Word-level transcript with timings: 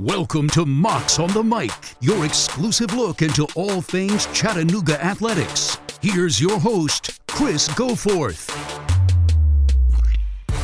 Welcome 0.00 0.48
to 0.50 0.64
Mocs 0.64 1.22
on 1.22 1.30
the 1.34 1.42
Mic, 1.42 1.70
your 2.00 2.24
exclusive 2.24 2.94
look 2.94 3.20
into 3.20 3.46
all 3.54 3.82
things 3.82 4.24
Chattanooga 4.32 4.98
athletics. 5.04 5.76
Here's 6.00 6.40
your 6.40 6.58
host, 6.58 7.20
Chris 7.28 7.68
Goforth. 7.68 8.48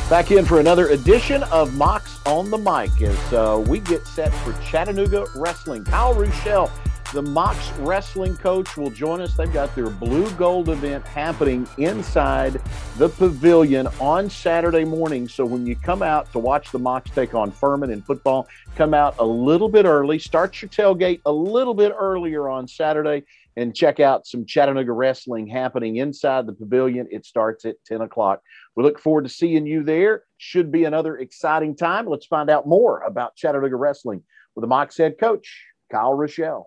Back 0.09 0.31
in 0.31 0.43
for 0.43 0.59
another 0.59 0.87
edition 0.87 1.43
of 1.51 1.69
Mocs 1.73 2.25
on 2.25 2.49
the 2.49 2.57
Mic 2.57 2.99
as 3.07 3.33
uh, 3.33 3.63
we 3.69 3.79
get 3.79 4.07
set 4.07 4.33
for 4.33 4.53
Chattanooga 4.63 5.25
Wrestling. 5.35 5.83
Kyle 5.83 6.15
Ruschell 6.15 6.71
the 7.13 7.21
Mocs 7.21 7.71
wrestling 7.87 8.35
coach 8.35 8.75
will 8.75 8.89
join 8.89 9.21
us. 9.21 9.33
They've 9.33 9.51
got 9.51 9.73
their 9.75 9.89
blue 9.89 10.29
gold 10.31 10.67
event 10.67 11.07
happening 11.07 11.65
inside 11.77 12.61
the 12.97 13.07
pavilion 13.07 13.87
on 14.01 14.29
Saturday 14.29 14.83
morning. 14.83 15.29
So 15.29 15.45
when 15.45 15.65
you 15.65 15.77
come 15.77 16.03
out 16.03 16.29
to 16.33 16.39
watch 16.39 16.69
the 16.69 16.79
Mocs 16.79 17.13
take 17.13 17.33
on 17.33 17.49
Furman 17.49 17.91
in 17.91 18.01
football, 18.01 18.45
come 18.75 18.93
out 18.93 19.15
a 19.19 19.25
little 19.25 19.69
bit 19.69 19.85
early. 19.85 20.19
Start 20.19 20.61
your 20.61 20.67
tailgate 20.67 21.21
a 21.25 21.31
little 21.31 21.73
bit 21.73 21.93
earlier 21.97 22.49
on 22.49 22.67
Saturday 22.67 23.23
and 23.55 23.73
check 23.73 24.01
out 24.01 24.27
some 24.27 24.45
Chattanooga 24.45 24.91
wrestling 24.91 25.47
happening 25.47 25.97
inside 25.97 26.45
the 26.45 26.53
pavilion. 26.53 27.07
It 27.09 27.25
starts 27.25 27.63
at 27.63 27.77
10 27.85 28.01
o'clock. 28.01 28.41
We 28.75 28.83
look 28.83 28.99
forward 28.99 29.23
to 29.23 29.29
seeing 29.29 29.65
you 29.65 29.81
there. 29.81 30.23
Should 30.39 30.73
be 30.73 30.83
another 30.83 31.17
exciting 31.17 31.77
time. 31.77 32.05
Let's 32.05 32.25
find 32.25 32.49
out 32.49 32.67
more 32.67 32.99
about 33.03 33.37
Chattanooga 33.37 33.77
wrestling 33.77 34.23
with 34.55 34.63
the 34.63 34.67
Mocs 34.67 34.97
head 34.97 35.15
coach, 35.17 35.63
Kyle 35.89 36.11
Ruschell 36.11 36.65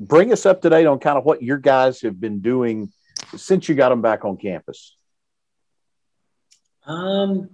bring 0.00 0.32
us 0.32 0.46
up 0.46 0.62
to 0.62 0.70
date 0.70 0.86
on 0.86 0.98
kind 0.98 1.18
of 1.18 1.24
what 1.24 1.42
your 1.42 1.58
guys 1.58 2.00
have 2.00 2.18
been 2.18 2.40
doing 2.40 2.90
since 3.36 3.68
you 3.68 3.74
got 3.74 3.90
them 3.90 4.00
back 4.00 4.24
on 4.24 4.36
campus. 4.36 4.96
Um, 6.86 7.50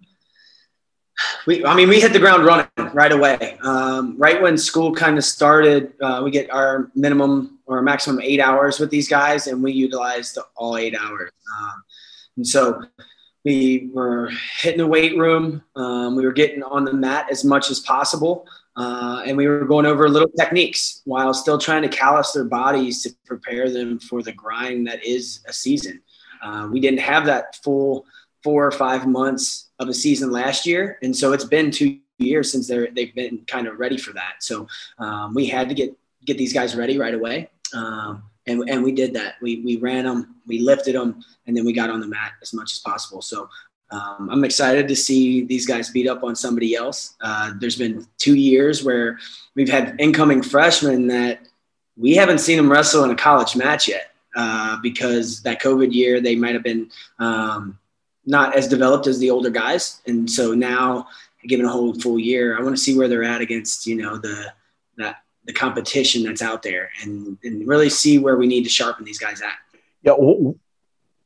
we, 1.46 1.64
I 1.64 1.74
mean, 1.74 1.88
we 1.88 2.00
hit 2.00 2.12
the 2.12 2.20
ground 2.20 2.44
running 2.44 2.68
right 2.94 3.10
away. 3.12 3.58
Um, 3.62 4.16
right 4.16 4.40
when 4.40 4.56
school 4.56 4.94
kind 4.94 5.18
of 5.18 5.24
started, 5.24 5.92
uh, 6.00 6.20
we 6.22 6.30
get 6.30 6.50
our 6.50 6.90
minimum 6.94 7.58
or 7.66 7.82
maximum 7.82 8.20
eight 8.22 8.40
hours 8.40 8.78
with 8.78 8.90
these 8.90 9.08
guys, 9.08 9.48
and 9.48 9.62
we 9.62 9.72
utilized 9.72 10.38
all 10.54 10.76
eight 10.76 10.94
hours. 10.94 11.32
Um, 11.58 11.82
and 12.36 12.46
so 12.46 12.82
we 13.44 13.90
were 13.92 14.30
hitting 14.60 14.78
the 14.78 14.86
weight 14.86 15.16
room. 15.16 15.62
Um, 15.74 16.16
we 16.16 16.24
were 16.24 16.32
getting 16.32 16.62
on 16.62 16.84
the 16.84 16.92
mat 16.92 17.26
as 17.30 17.44
much 17.44 17.70
as 17.70 17.80
possible. 17.80 18.46
Uh, 18.76 19.22
and 19.26 19.36
we 19.36 19.46
were 19.46 19.64
going 19.64 19.86
over 19.86 20.08
little 20.08 20.28
techniques 20.38 21.00
while 21.04 21.32
still 21.32 21.58
trying 21.58 21.82
to 21.82 21.88
callous 21.88 22.32
their 22.32 22.44
bodies 22.44 23.02
to 23.02 23.10
prepare 23.24 23.70
them 23.70 23.98
for 23.98 24.22
the 24.22 24.32
grind 24.32 24.86
that 24.86 25.04
is 25.04 25.40
a 25.48 25.52
season. 25.52 26.00
Uh, 26.42 26.68
we 26.70 26.80
didn't 26.80 27.00
have 27.00 27.24
that 27.24 27.56
full 27.56 28.04
four 28.42 28.66
or 28.66 28.70
five 28.70 29.06
months 29.06 29.70
of 29.78 29.88
a 29.88 29.94
season 29.94 30.30
last 30.30 30.66
year, 30.66 30.98
and 31.02 31.16
so 31.16 31.32
it's 31.32 31.44
been 31.44 31.70
two 31.70 31.98
years 32.18 32.52
since 32.52 32.68
they're 32.68 32.88
they've 32.92 33.14
been 33.14 33.38
kind 33.46 33.66
of 33.66 33.78
ready 33.78 33.96
for 33.96 34.12
that. 34.12 34.34
So 34.40 34.68
um, 34.98 35.34
we 35.34 35.46
had 35.46 35.68
to 35.68 35.74
get 35.74 35.96
get 36.24 36.38
these 36.38 36.52
guys 36.52 36.76
ready 36.76 36.98
right 36.98 37.14
away, 37.14 37.48
um, 37.74 38.22
and 38.46 38.68
and 38.68 38.84
we 38.84 38.92
did 38.92 39.14
that. 39.14 39.34
We 39.40 39.62
we 39.64 39.78
ran 39.78 40.04
them, 40.04 40.36
we 40.46 40.58
lifted 40.58 40.94
them, 40.94 41.24
and 41.46 41.56
then 41.56 41.64
we 41.64 41.72
got 41.72 41.90
on 41.90 42.00
the 42.00 42.06
mat 42.06 42.32
as 42.42 42.52
much 42.52 42.72
as 42.74 42.78
possible. 42.80 43.22
So 43.22 43.48
um, 43.90 44.28
I'm 44.30 44.44
excited 44.44 44.88
to 44.88 44.96
see 44.96 45.44
these 45.44 45.66
guys 45.66 45.90
beat 45.90 46.08
up 46.08 46.24
on 46.24 46.34
somebody 46.34 46.74
else. 46.74 47.14
Uh, 47.20 47.52
there's 47.60 47.76
been 47.76 48.06
two 48.18 48.34
years 48.34 48.82
where 48.82 49.18
we've 49.54 49.68
had 49.68 49.94
incoming 50.00 50.42
freshmen 50.42 51.06
that 51.08 51.40
we 51.96 52.14
haven't 52.14 52.38
seen 52.38 52.56
them 52.56 52.70
wrestle 52.70 53.04
in 53.04 53.10
a 53.10 53.16
college 53.16 53.54
match 53.56 53.88
yet 53.88 54.12
uh, 54.36 54.76
because 54.82 55.42
that 55.42 55.62
COVID 55.62 55.92
year 55.92 56.20
they 56.20 56.36
might 56.36 56.54
have 56.54 56.64
been 56.64 56.90
um, 57.18 57.78
not 58.24 58.56
as 58.56 58.66
developed 58.66 59.06
as 59.06 59.18
the 59.18 59.30
older 59.30 59.50
guys, 59.50 60.02
and 60.06 60.28
so 60.28 60.52
now 60.52 61.06
given 61.46 61.66
a 61.66 61.70
whole 61.70 61.94
full 61.94 62.18
year, 62.18 62.58
I 62.58 62.62
want 62.62 62.76
to 62.76 62.82
see 62.82 62.96
where 62.96 63.08
they're 63.08 63.24
at 63.24 63.40
against 63.40 63.86
you 63.86 63.96
know 63.96 64.16
the 64.18 64.52
that 64.98 65.22
the 65.44 65.52
competition 65.52 66.24
that's 66.24 66.42
out 66.42 66.62
there 66.62 66.90
and, 67.02 67.38
and 67.44 67.68
really 67.68 67.88
see 67.88 68.18
where 68.18 68.36
we 68.36 68.48
need 68.48 68.64
to 68.64 68.68
sharpen 68.68 69.04
these 69.04 69.18
guys 69.18 69.40
at. 69.40 69.52
Yeah, 70.02 70.14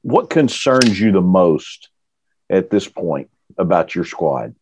what 0.03 0.29
concerns 0.29 1.01
you 1.01 1.11
the 1.11 1.23
most 1.23 1.90
at 2.51 2.69
this 2.69 2.87
point 2.87 3.31
about 3.57 3.95
your 3.95 4.05
squad? 4.05 4.55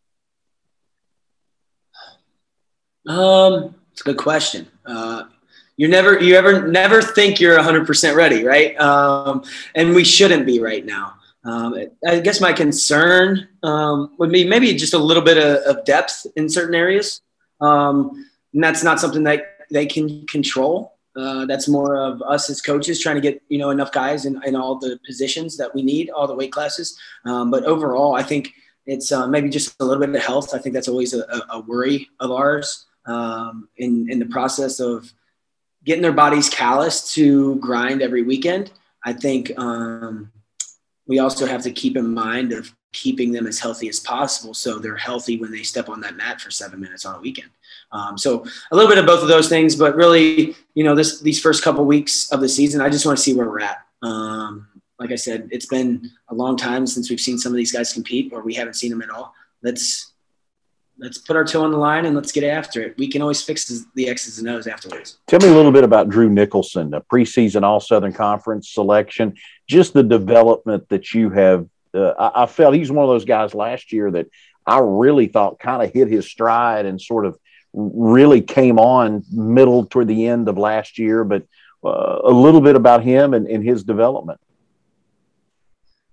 Um, 3.07 3.75
it's 3.91 4.01
a 4.01 4.03
good 4.03 4.17
question. 4.17 4.67
Uh, 4.85 5.23
you 5.75 5.87
never, 5.87 6.19
you 6.19 6.35
ever, 6.35 6.67
never 6.67 7.01
think 7.01 7.39
you're 7.39 7.57
100% 7.57 8.15
ready, 8.15 8.43
right? 8.43 8.79
Um, 8.79 9.43
and 9.75 9.95
we 9.95 10.03
shouldn't 10.03 10.45
be 10.45 10.59
right 10.59 10.85
now. 10.85 11.15
Um, 11.45 11.73
I 12.05 12.19
guess 12.19 12.41
my 12.41 12.53
concern 12.53 13.47
um, 13.63 14.13
would 14.19 14.31
be 14.31 14.45
maybe 14.45 14.73
just 14.75 14.93
a 14.93 14.97
little 14.97 15.23
bit 15.23 15.37
of, 15.37 15.77
of 15.77 15.85
depth 15.85 16.27
in 16.35 16.49
certain 16.49 16.75
areas. 16.75 17.21
Um, 17.61 18.25
and 18.53 18.63
that's 18.63 18.83
not 18.83 18.99
something 18.99 19.23
that 19.23 19.65
they 19.71 19.85
can 19.85 20.27
control. 20.27 20.98
Uh, 21.19 21.45
that's 21.45 21.67
more 21.67 21.97
of 21.97 22.21
us 22.21 22.49
as 22.49 22.61
coaches 22.61 23.01
trying 23.01 23.15
to 23.15 23.21
get 23.21 23.41
you 23.49 23.57
know 23.57 23.71
enough 23.71 23.91
guys 23.91 24.25
in, 24.25 24.41
in 24.45 24.55
all 24.55 24.77
the 24.79 24.97
positions 25.05 25.57
that 25.57 25.73
we 25.75 25.81
need, 25.81 26.09
all 26.09 26.27
the 26.27 26.35
weight 26.35 26.51
classes. 26.51 26.97
Um, 27.25 27.51
but 27.51 27.65
overall, 27.65 28.15
I 28.15 28.23
think 28.23 28.53
it's 28.85 29.11
uh, 29.11 29.27
maybe 29.27 29.49
just 29.49 29.75
a 29.79 29.85
little 29.85 29.99
bit 30.05 30.15
of 30.15 30.23
health. 30.23 30.53
I 30.53 30.59
think 30.59 30.73
that's 30.73 30.87
always 30.87 31.13
a, 31.13 31.25
a 31.49 31.59
worry 31.59 32.07
of 32.19 32.31
ours 32.31 32.85
um, 33.05 33.67
in 33.77 34.09
in 34.09 34.19
the 34.19 34.25
process 34.27 34.79
of 34.79 35.11
getting 35.83 36.01
their 36.01 36.13
bodies 36.13 36.49
calloused 36.49 37.13
to 37.15 37.55
grind 37.57 38.01
every 38.01 38.21
weekend. 38.21 38.71
I 39.03 39.13
think 39.13 39.51
um, 39.57 40.31
we 41.07 41.19
also 41.19 41.45
have 41.47 41.63
to 41.63 41.71
keep 41.71 41.97
in 41.97 42.13
mind 42.13 42.53
of 42.53 42.73
keeping 42.91 43.31
them 43.31 43.45
as 43.45 43.59
healthy 43.59 43.87
as 43.87 43.99
possible 43.99 44.53
so 44.53 44.79
they're 44.79 44.95
healthy 44.95 45.37
when 45.37 45.51
they 45.51 45.61
step 45.61 45.89
on 45.89 46.01
that 46.01 46.15
mat 46.15 46.41
for 46.41 46.49
seven 46.49 46.79
minutes 46.79 47.05
on 47.05 47.15
a 47.15 47.19
weekend. 47.19 47.49
Um, 47.91 48.17
so 48.17 48.43
a 48.71 48.75
little 48.75 48.89
bit 48.89 48.97
of 48.97 49.05
both 49.05 49.21
of 49.21 49.27
those 49.27 49.47
things, 49.47 49.75
but 49.75 49.95
really, 49.95 50.55
you 50.73 50.83
know, 50.83 50.95
this 50.95 51.21
these 51.21 51.39
first 51.39 51.63
couple 51.63 51.85
weeks 51.85 52.31
of 52.31 52.41
the 52.41 52.49
season, 52.49 52.81
I 52.81 52.89
just 52.89 53.05
want 53.05 53.17
to 53.17 53.23
see 53.23 53.35
where 53.35 53.47
we're 53.47 53.61
at. 53.61 53.79
Um, 54.01 54.67
like 54.99 55.11
I 55.11 55.15
said, 55.15 55.49
it's 55.51 55.65
been 55.65 56.11
a 56.29 56.35
long 56.35 56.57
time 56.57 56.85
since 56.85 57.09
we've 57.09 57.19
seen 57.19 57.37
some 57.37 57.51
of 57.51 57.57
these 57.57 57.71
guys 57.71 57.93
compete, 57.93 58.33
or 58.33 58.41
we 58.41 58.53
haven't 58.53 58.73
seen 58.73 58.89
them 58.89 59.01
at 59.01 59.09
all. 59.09 59.33
Let's 59.61 60.13
let's 60.99 61.17
put 61.17 61.35
our 61.35 61.45
toe 61.45 61.63
on 61.63 61.71
the 61.71 61.77
line 61.77 62.05
and 62.05 62.15
let's 62.15 62.31
get 62.31 62.43
after 62.43 62.81
it. 62.81 62.97
We 62.97 63.07
can 63.07 63.21
always 63.21 63.41
fix 63.41 63.85
the 63.95 64.09
X's 64.09 64.39
and 64.39 64.49
O's 64.49 64.67
afterwards. 64.67 65.19
Tell 65.27 65.39
me 65.39 65.47
a 65.47 65.53
little 65.53 65.71
bit 65.71 65.83
about 65.83 66.09
Drew 66.09 66.29
Nicholson, 66.29 66.89
the 66.89 67.01
preseason 67.01 67.63
All 67.63 67.79
Southern 67.79 68.13
Conference 68.13 68.69
selection, 68.69 69.35
just 69.67 69.93
the 69.93 70.03
development 70.03 70.89
that 70.89 71.13
you 71.13 71.29
have. 71.29 71.67
Uh, 71.93 72.09
I, 72.11 72.43
I 72.43 72.45
felt 72.45 72.75
he's 72.75 72.91
one 72.91 73.03
of 73.03 73.09
those 73.09 73.25
guys 73.25 73.53
last 73.53 73.91
year 73.91 74.11
that 74.11 74.27
I 74.65 74.79
really 74.79 75.27
thought 75.27 75.59
kind 75.59 75.81
of 75.81 75.91
hit 75.91 76.07
his 76.07 76.27
stride 76.27 76.85
and 76.85 77.01
sort 77.01 77.25
of 77.25 77.37
really 77.73 78.41
came 78.41 78.79
on 78.79 79.23
middle 79.31 79.85
toward 79.85 80.07
the 80.07 80.27
end 80.27 80.47
of 80.47 80.57
last 80.57 80.97
year, 80.97 81.23
but 81.23 81.43
uh, 81.83 82.19
a 82.23 82.31
little 82.31 82.61
bit 82.61 82.75
about 82.75 83.03
him 83.03 83.33
and, 83.33 83.47
and 83.47 83.63
his 83.63 83.83
development. 83.83 84.39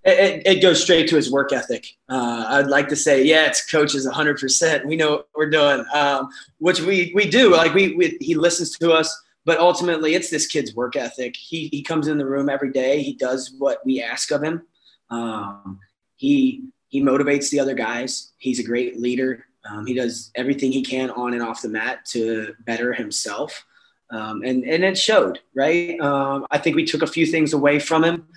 It, 0.05 0.47
it, 0.47 0.63
goes 0.63 0.81
straight 0.81 1.09
to 1.09 1.17
his 1.17 1.33
work 1.33 1.53
ethic. 1.53 1.97
Uh, 2.09 2.45
I'd 2.47 2.69
like 2.69 2.89
to 2.91 2.97
say, 2.97 3.25
yeah, 3.25 3.47
it's 3.47 3.69
coaches 3.69 4.07
100%. 4.07 4.87
We 4.87 4.95
know 4.95 5.11
what 5.11 5.29
we're 5.35 5.51
doing, 5.51 5.85
um, 5.93 6.29
which 6.59 6.81
we, 6.81 7.11
we 7.13 7.29
do. 7.29 7.51
Like 7.57 7.75
we, 7.75 7.97
we, 7.97 8.17
he 8.21 8.37
listens 8.37 8.79
to 8.79 8.93
us, 8.93 9.13
but 9.45 9.59
ultimately 9.59 10.15
it's 10.15 10.31
this 10.31 10.47
kid's 10.47 10.77
work 10.77 10.95
ethic. 10.95 11.35
He, 11.35 11.67
he 11.73 11.83
comes 11.83 12.07
in 12.07 12.19
the 12.19 12.27
room 12.27 12.49
every 12.49 12.71
day. 12.71 13.03
He 13.03 13.15
does 13.15 13.53
what 13.59 13.85
we 13.85 14.01
ask 14.01 14.31
of 14.31 14.45
him. 14.45 14.63
Um, 15.11 15.81
he, 16.17 16.65
he 16.89 17.03
motivates 17.03 17.51
the 17.51 17.61
other 17.61 17.75
guys. 17.75 18.33
He's 18.39 18.59
a 18.59 18.65
great 18.65 19.01
leader. 19.01 19.47
Um, 19.69 19.87
he 19.87 19.95
does 19.95 20.31
everything 20.35 20.73
he 20.73 20.83
can 20.83 21.11
on 21.11 21.35
and 21.35 21.43
off 21.43 21.63
the 21.63 21.69
mat 21.69 22.05
to 22.07 22.55
better 22.61 22.93
himself. 22.93 23.65
Um, 24.11 24.43
and, 24.43 24.65
and 24.65 24.85
it 24.85 24.97
showed, 24.97 25.41
right? 25.55 25.99
Um, 26.01 26.47
I 26.51 26.59
think 26.59 26.77
we 26.77 26.85
took 26.85 27.03
a 27.03 27.07
few 27.07 27.27
things 27.27 27.53
away 27.53 27.79
from 27.81 28.05
him 28.05 28.29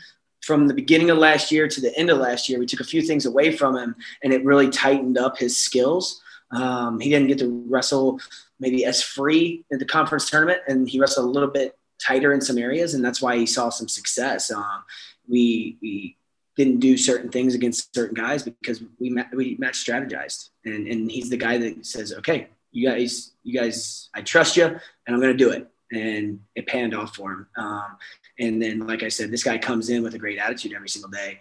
from 0.41 0.67
the 0.67 0.73
beginning 0.73 1.09
of 1.09 1.17
last 1.17 1.51
year 1.51 1.67
to 1.67 1.81
the 1.81 1.95
end 1.97 2.09
of 2.09 2.17
last 2.17 2.49
year. 2.49 2.59
We 2.59 2.65
took 2.65 2.79
a 2.79 2.85
few 2.85 3.01
things 3.01 3.25
away 3.25 3.55
from 3.55 3.77
him 3.77 3.95
and 4.23 4.33
it 4.33 4.43
really 4.43 4.69
tightened 4.69 5.17
up 5.17 5.37
his 5.37 5.57
skills. 5.57 6.21
Um, 6.51 6.99
he 6.99 7.09
didn't 7.09 7.27
get 7.27 7.39
to 7.39 7.65
wrestle 7.69 8.19
maybe 8.59 8.83
as 8.85 9.03
free 9.03 9.63
in 9.69 9.79
the 9.79 9.85
conference 9.85 10.29
tournament 10.29 10.61
and 10.67 10.89
he 10.89 10.99
wrestled 10.99 11.27
a 11.27 11.31
little 11.31 11.49
bit 11.49 11.77
tighter 12.01 12.33
in 12.33 12.41
some 12.41 12.57
areas. 12.57 12.93
And 12.93 13.05
that's 13.05 13.21
why 13.21 13.37
he 13.37 13.45
saw 13.45 13.69
some 13.69 13.87
success. 13.87 14.49
Um, 14.49 14.83
we, 15.27 15.77
we 15.81 16.17
didn't 16.59 16.81
do 16.81 16.97
certain 16.97 17.31
things 17.31 17.55
against 17.55 17.95
certain 17.95 18.13
guys 18.13 18.43
because 18.43 18.83
we 18.99 19.15
we 19.33 19.55
match 19.59 19.85
strategized, 19.85 20.49
and 20.65 20.87
and 20.87 21.09
he's 21.09 21.29
the 21.29 21.37
guy 21.37 21.57
that 21.57 21.85
says, 21.85 22.13
okay, 22.13 22.49
you 22.73 22.89
guys, 22.89 23.31
you 23.43 23.57
guys, 23.57 24.09
I 24.13 24.21
trust 24.21 24.57
you, 24.57 24.65
and 24.65 24.79
I'm 25.07 25.21
to 25.21 25.33
do 25.33 25.51
it, 25.51 25.69
and 25.93 26.41
it 26.55 26.67
panned 26.67 26.93
off 26.93 27.15
for 27.15 27.31
him. 27.31 27.47
Um, 27.55 27.97
and 28.39 28.61
then, 28.61 28.85
like 28.85 29.03
I 29.03 29.07
said, 29.07 29.31
this 29.31 29.41
guy 29.41 29.57
comes 29.57 29.89
in 29.89 30.03
with 30.03 30.15
a 30.15 30.19
great 30.19 30.37
attitude 30.37 30.73
every 30.73 30.89
single 30.89 31.09
day. 31.09 31.39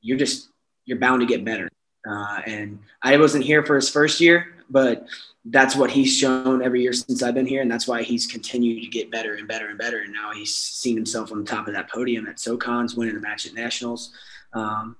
You're 0.00 0.18
just 0.18 0.48
you're 0.86 0.98
bound 0.98 1.20
to 1.20 1.26
get 1.26 1.44
better. 1.44 1.68
Uh, 2.08 2.40
and 2.44 2.80
I 3.00 3.16
wasn't 3.16 3.44
here 3.44 3.62
for 3.64 3.76
his 3.76 3.88
first 3.88 4.20
year, 4.20 4.56
but 4.68 5.06
that's 5.44 5.76
what 5.76 5.90
he's 5.90 6.16
shown 6.16 6.64
every 6.64 6.82
year 6.82 6.92
since 6.92 7.22
I've 7.22 7.34
been 7.34 7.46
here, 7.46 7.62
and 7.62 7.70
that's 7.70 7.86
why 7.86 8.02
he's 8.02 8.26
continued 8.26 8.82
to 8.82 8.88
get 8.88 9.12
better 9.12 9.34
and 9.34 9.46
better 9.46 9.68
and 9.68 9.78
better. 9.78 10.00
And 10.00 10.12
now 10.12 10.32
he's 10.32 10.52
seen 10.52 10.96
himself 10.96 11.30
on 11.30 11.38
the 11.38 11.48
top 11.48 11.68
of 11.68 11.74
that 11.74 11.88
podium 11.88 12.26
at 12.26 12.38
SoCons, 12.38 12.96
winning 12.96 13.14
a 13.14 13.20
match 13.20 13.46
at 13.46 13.54
nationals 13.54 14.12
um, 14.52 14.96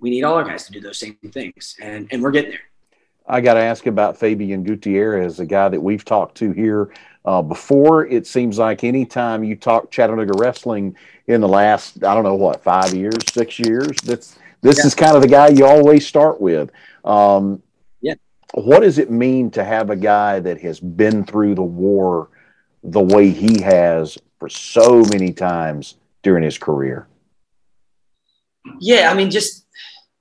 we 0.00 0.10
need 0.10 0.24
all 0.24 0.34
our 0.34 0.44
guys 0.44 0.64
to 0.66 0.72
do 0.72 0.80
those 0.80 0.98
same 0.98 1.16
things, 1.32 1.76
and 1.80 2.08
and 2.10 2.22
we're 2.22 2.30
getting 2.30 2.50
there. 2.52 2.60
I 3.28 3.40
got 3.42 3.54
to 3.54 3.60
ask 3.60 3.86
about 3.86 4.16
Fabian 4.16 4.64
Gutierrez, 4.64 5.38
a 5.38 5.44
guy 5.44 5.68
that 5.68 5.80
we've 5.80 6.04
talked 6.04 6.36
to 6.38 6.50
here 6.52 6.94
uh, 7.26 7.42
before. 7.42 8.06
It 8.06 8.26
seems 8.26 8.56
like 8.58 8.84
anytime 8.84 9.44
you 9.44 9.54
talk 9.54 9.90
Chattanooga 9.90 10.32
wrestling 10.38 10.96
in 11.26 11.42
the 11.42 11.48
last, 11.48 12.02
I 12.04 12.14
don't 12.14 12.24
know 12.24 12.36
what, 12.36 12.62
five 12.62 12.94
years, 12.94 13.18
six 13.30 13.58
years, 13.58 13.98
that's 14.02 14.38
this 14.62 14.78
yeah. 14.78 14.86
is 14.86 14.94
kind 14.94 15.14
of 15.14 15.20
the 15.20 15.28
guy 15.28 15.48
you 15.48 15.66
always 15.66 16.06
start 16.06 16.40
with. 16.40 16.70
Um, 17.04 17.62
yeah. 18.00 18.14
What 18.54 18.80
does 18.80 18.98
it 18.98 19.10
mean 19.10 19.50
to 19.52 19.62
have 19.62 19.90
a 19.90 19.96
guy 19.96 20.40
that 20.40 20.60
has 20.62 20.80
been 20.80 21.22
through 21.24 21.54
the 21.54 21.62
war 21.62 22.30
the 22.82 23.02
way 23.02 23.30
he 23.30 23.60
has 23.60 24.16
for 24.38 24.48
so 24.48 25.02
many 25.12 25.32
times 25.34 25.96
during 26.22 26.42
his 26.42 26.56
career? 26.56 27.06
Yeah, 28.80 29.10
I 29.10 29.14
mean, 29.14 29.30
just 29.30 29.66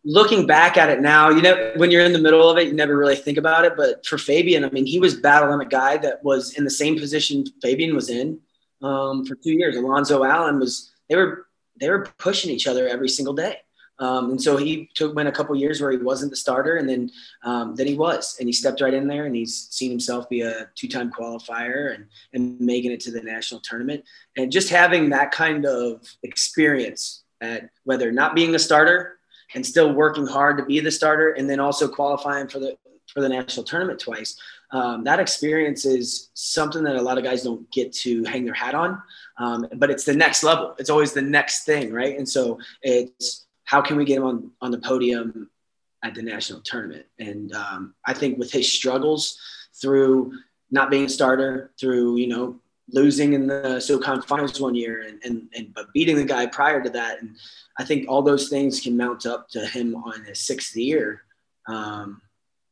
looking 0.04 0.48
back 0.48 0.78
at 0.78 0.90
it 0.90 1.02
now, 1.02 1.30
you 1.30 1.42
know, 1.42 1.74
when 1.76 1.92
you're 1.92 2.06
in 2.06 2.14
the 2.14 2.20
middle 2.20 2.50
of 2.50 2.58
it, 2.58 2.68
you 2.68 2.74
never 2.74 2.98
really 2.98 3.16
think 3.16 3.38
about 3.38 3.66
it. 3.66 3.74
But 3.76 4.06
for 4.06 4.18
Fabian, 4.18 4.64
I 4.64 4.70
mean, 4.70 4.86
he 4.86 5.00
was 5.00 5.16
battling 5.16 5.60
a 5.60 5.70
guy 5.70 5.98
that 5.98 6.24
was 6.24 6.54
in 6.58 6.64
the 6.64 6.70
same 6.70 6.98
position 6.98 7.46
Fabian 7.62 7.94
was 7.96 8.10
in 8.10 8.40
um, 8.82 9.26
for 9.26 9.36
two 9.36 9.52
years. 9.52 9.76
Alonzo 9.76 10.24
Allen 10.24 10.60
was 10.60 10.92
they 11.10 11.16
were 11.16 11.48
they 11.80 11.90
were 11.90 12.08
pushing 12.18 12.52
each 12.52 12.68
other 12.68 12.88
every 12.88 13.10
single 13.10 13.34
day. 13.34 13.58
Um, 14.00 14.32
and 14.32 14.42
so 14.42 14.58
he 14.58 14.90
took 14.94 15.16
went 15.16 15.28
a 15.28 15.32
couple 15.32 15.56
years 15.56 15.82
where 15.82 15.92
he 15.92 15.98
wasn't 15.98 16.30
the 16.30 16.38
starter, 16.38 16.78
and 16.78 16.88
then 16.88 17.10
um, 17.44 17.76
then 17.76 17.88
he 17.88 17.96
was, 17.96 18.38
and 18.40 18.48
he 18.48 18.54
stepped 18.54 18.80
right 18.80 18.94
in 18.94 19.08
there, 19.08 19.26
and 19.26 19.36
he's 19.36 19.68
seen 19.72 19.90
himself 19.90 20.30
be 20.30 20.42
a 20.42 20.70
two-time 20.76 21.12
qualifier 21.12 21.96
and 21.96 22.06
and 22.34 22.60
making 22.62 22.92
it 22.92 23.00
to 23.02 23.12
the 23.12 23.22
national 23.22 23.60
tournament, 23.62 24.04
and 24.38 24.52
just 24.52 24.70
having 24.70 25.10
that 25.10 25.32
kind 25.32 25.66
of 25.66 26.08
experience 26.22 27.24
at 27.42 27.70
whether 27.84 28.12
not 28.12 28.36
being 28.36 28.56
a 28.56 28.60
starter 28.60 29.18
and 29.54 29.66
still 29.66 29.94
working 29.94 30.28
hard 30.28 30.58
to 30.58 30.66
be 30.66 30.80
the 30.80 30.92
starter, 30.92 31.32
and 31.32 31.50
then 31.50 31.60
also 31.60 31.88
qualifying 31.88 32.48
for 32.48 32.60
the 32.60 32.78
for 33.14 33.22
the 33.22 33.30
national 33.30 33.64
tournament 33.64 34.00
twice. 34.00 34.38
Um, 34.72 35.06
that 35.06 35.20
experience 35.20 35.86
is 35.86 36.30
something 36.34 36.84
that 36.84 36.98
a 36.98 37.02
lot 37.02 37.18
of 37.18 37.24
guys 37.24 37.44
don't 37.44 37.70
get 37.72 37.94
to 37.94 38.24
hang 38.26 38.44
their 38.44 38.54
hat 38.54 38.76
on, 38.76 39.02
um, 39.38 39.66
but 39.76 39.90
it's 39.90 40.04
the 40.04 40.16
next 40.16 40.44
level. 40.44 40.76
It's 40.78 40.90
always 40.90 41.14
the 41.14 41.22
next 41.22 41.64
thing, 41.64 41.94
right? 41.94 42.18
And 42.18 42.28
so 42.28 42.60
it's 42.82 43.46
how 43.64 43.82
can 43.82 43.98
we 43.98 44.06
get 44.06 44.18
him 44.18 44.24
on, 44.24 44.52
on 44.62 44.72
the 44.72 44.78
podium 44.80 45.50
at 46.04 46.16
the 46.16 46.22
national 46.22 46.62
tournament? 46.62 47.06
And 47.20 47.54
um, 47.54 47.96
I 48.06 48.14
think 48.14 48.38
with 48.38 48.52
his 48.52 48.72
struggles 48.72 49.40
through 49.74 50.34
not 50.70 50.90
being 50.90 51.06
a 51.06 51.10
starter, 51.10 51.72
through, 51.80 52.18
you 52.18 52.28
know, 52.28 52.60
losing 52.90 53.34
in 53.34 53.48
the 53.48 53.80
SoCon 53.80 54.22
finals 54.22 54.62
one 54.62 54.76
year 54.76 55.02
and, 55.08 55.22
and, 55.24 55.50
and 55.56 55.74
but 55.74 55.92
beating 55.94 56.16
the 56.16 56.24
guy 56.24 56.46
prior 56.46 56.82
to 56.82 56.90
that. 56.92 57.22
And 57.22 57.36
I 57.78 57.84
think 57.84 58.08
all 58.08 58.22
those 58.22 58.50
things 58.50 58.80
can 58.80 58.96
mount 58.96 59.26
up 59.26 59.50
to 59.50 59.66
him 59.66 59.96
on 59.96 60.24
his 60.24 60.40
sixth 60.40 60.76
year, 60.76 61.24
um, 61.68 62.22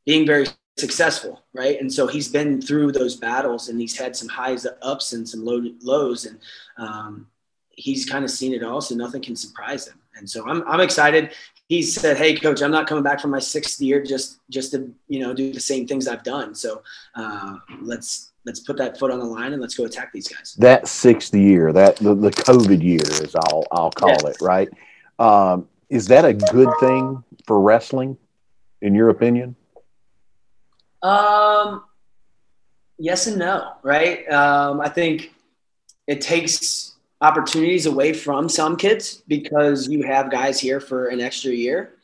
being 0.06 0.26
very 0.26 0.48
successful, 0.78 1.44
right? 1.54 1.80
And 1.80 1.92
so 1.92 2.08
he's 2.08 2.28
been 2.28 2.62
through 2.62 2.92
those 2.92 3.16
battles 3.16 3.70
and 3.70 3.80
he's 3.80 3.98
had 3.98 4.16
some 4.16 4.30
highs, 4.30 4.66
ups, 4.82 5.14
and 5.14 5.28
some 5.28 5.44
low, 5.44 5.62
lows, 5.82 6.26
and 6.26 6.40
um, 6.78 7.28
he's 7.70 8.06
kind 8.06 8.24
of 8.24 8.32
seen 8.32 8.54
it 8.54 8.64
all. 8.64 8.82
So 8.82 8.96
nothing 8.96 9.22
can 9.22 9.36
surprise 9.36 9.88
him. 9.88 10.00
And 10.18 10.30
so 10.30 10.48
I'm, 10.48 10.64
I'm 10.68 10.80
excited. 10.80 11.34
He 11.68 11.82
said, 11.82 12.16
"Hey, 12.16 12.36
coach, 12.36 12.62
I'm 12.62 12.72
not 12.72 12.88
coming 12.88 13.04
back 13.04 13.20
for 13.20 13.28
my 13.28 13.40
sixth 13.40 13.82
year 13.82 14.02
just 14.02 14.40
just 14.50 14.72
to 14.72 14.94
you 15.08 15.20
know 15.20 15.34
do 15.34 15.52
the 15.52 15.60
same 15.60 15.88
things 15.88 16.08
I've 16.08 16.24
done. 16.24 16.56
So 16.56 16.84
uh, 17.16 17.58
let's 17.82 18.32
let's 18.46 18.60
put 18.62 18.78
that 18.78 18.98
foot 19.00 19.12
on 19.12 19.20
the 19.20 19.26
line 19.26 19.54
and 19.54 19.62
let's 19.62 19.76
go 19.76 19.86
attack 19.86 20.12
these 20.14 20.28
guys." 20.28 20.56
That 20.60 20.88
sixth 20.88 21.34
year, 21.34 21.74
that 21.74 21.98
the, 21.98 22.16
the 22.16 22.32
COVID 22.32 22.82
year, 22.82 23.02
is 23.02 23.36
I'll 23.36 23.66
I'll 23.72 23.92
call 23.92 24.10
yeah. 24.10 24.30
it 24.30 24.38
right. 24.42 24.70
Um, 25.20 25.68
is 25.90 26.08
that 26.08 26.26
a 26.26 26.34
good 26.34 26.70
thing 26.80 27.24
for 27.46 27.62
wrestling, 27.62 28.18
in 28.82 28.96
your 28.96 29.10
opinion? 29.10 29.56
Um, 31.02 31.84
yes 32.98 33.28
and 33.28 33.38
no, 33.38 33.74
right? 33.84 34.28
Um, 34.32 34.82
I 34.82 34.90
think 34.90 35.34
it 36.08 36.22
takes 36.22 36.96
opportunities 37.22 37.86
away 37.86 38.14
from 38.14 38.50
some 38.50 38.76
kids 38.76 39.24
because 39.28 39.88
you 39.88 40.04
have 40.04 40.32
guys 40.32 40.60
here 40.60 40.80
for 40.80 41.08
an 41.08 41.22
extra 41.22 41.52
year. 41.52 41.96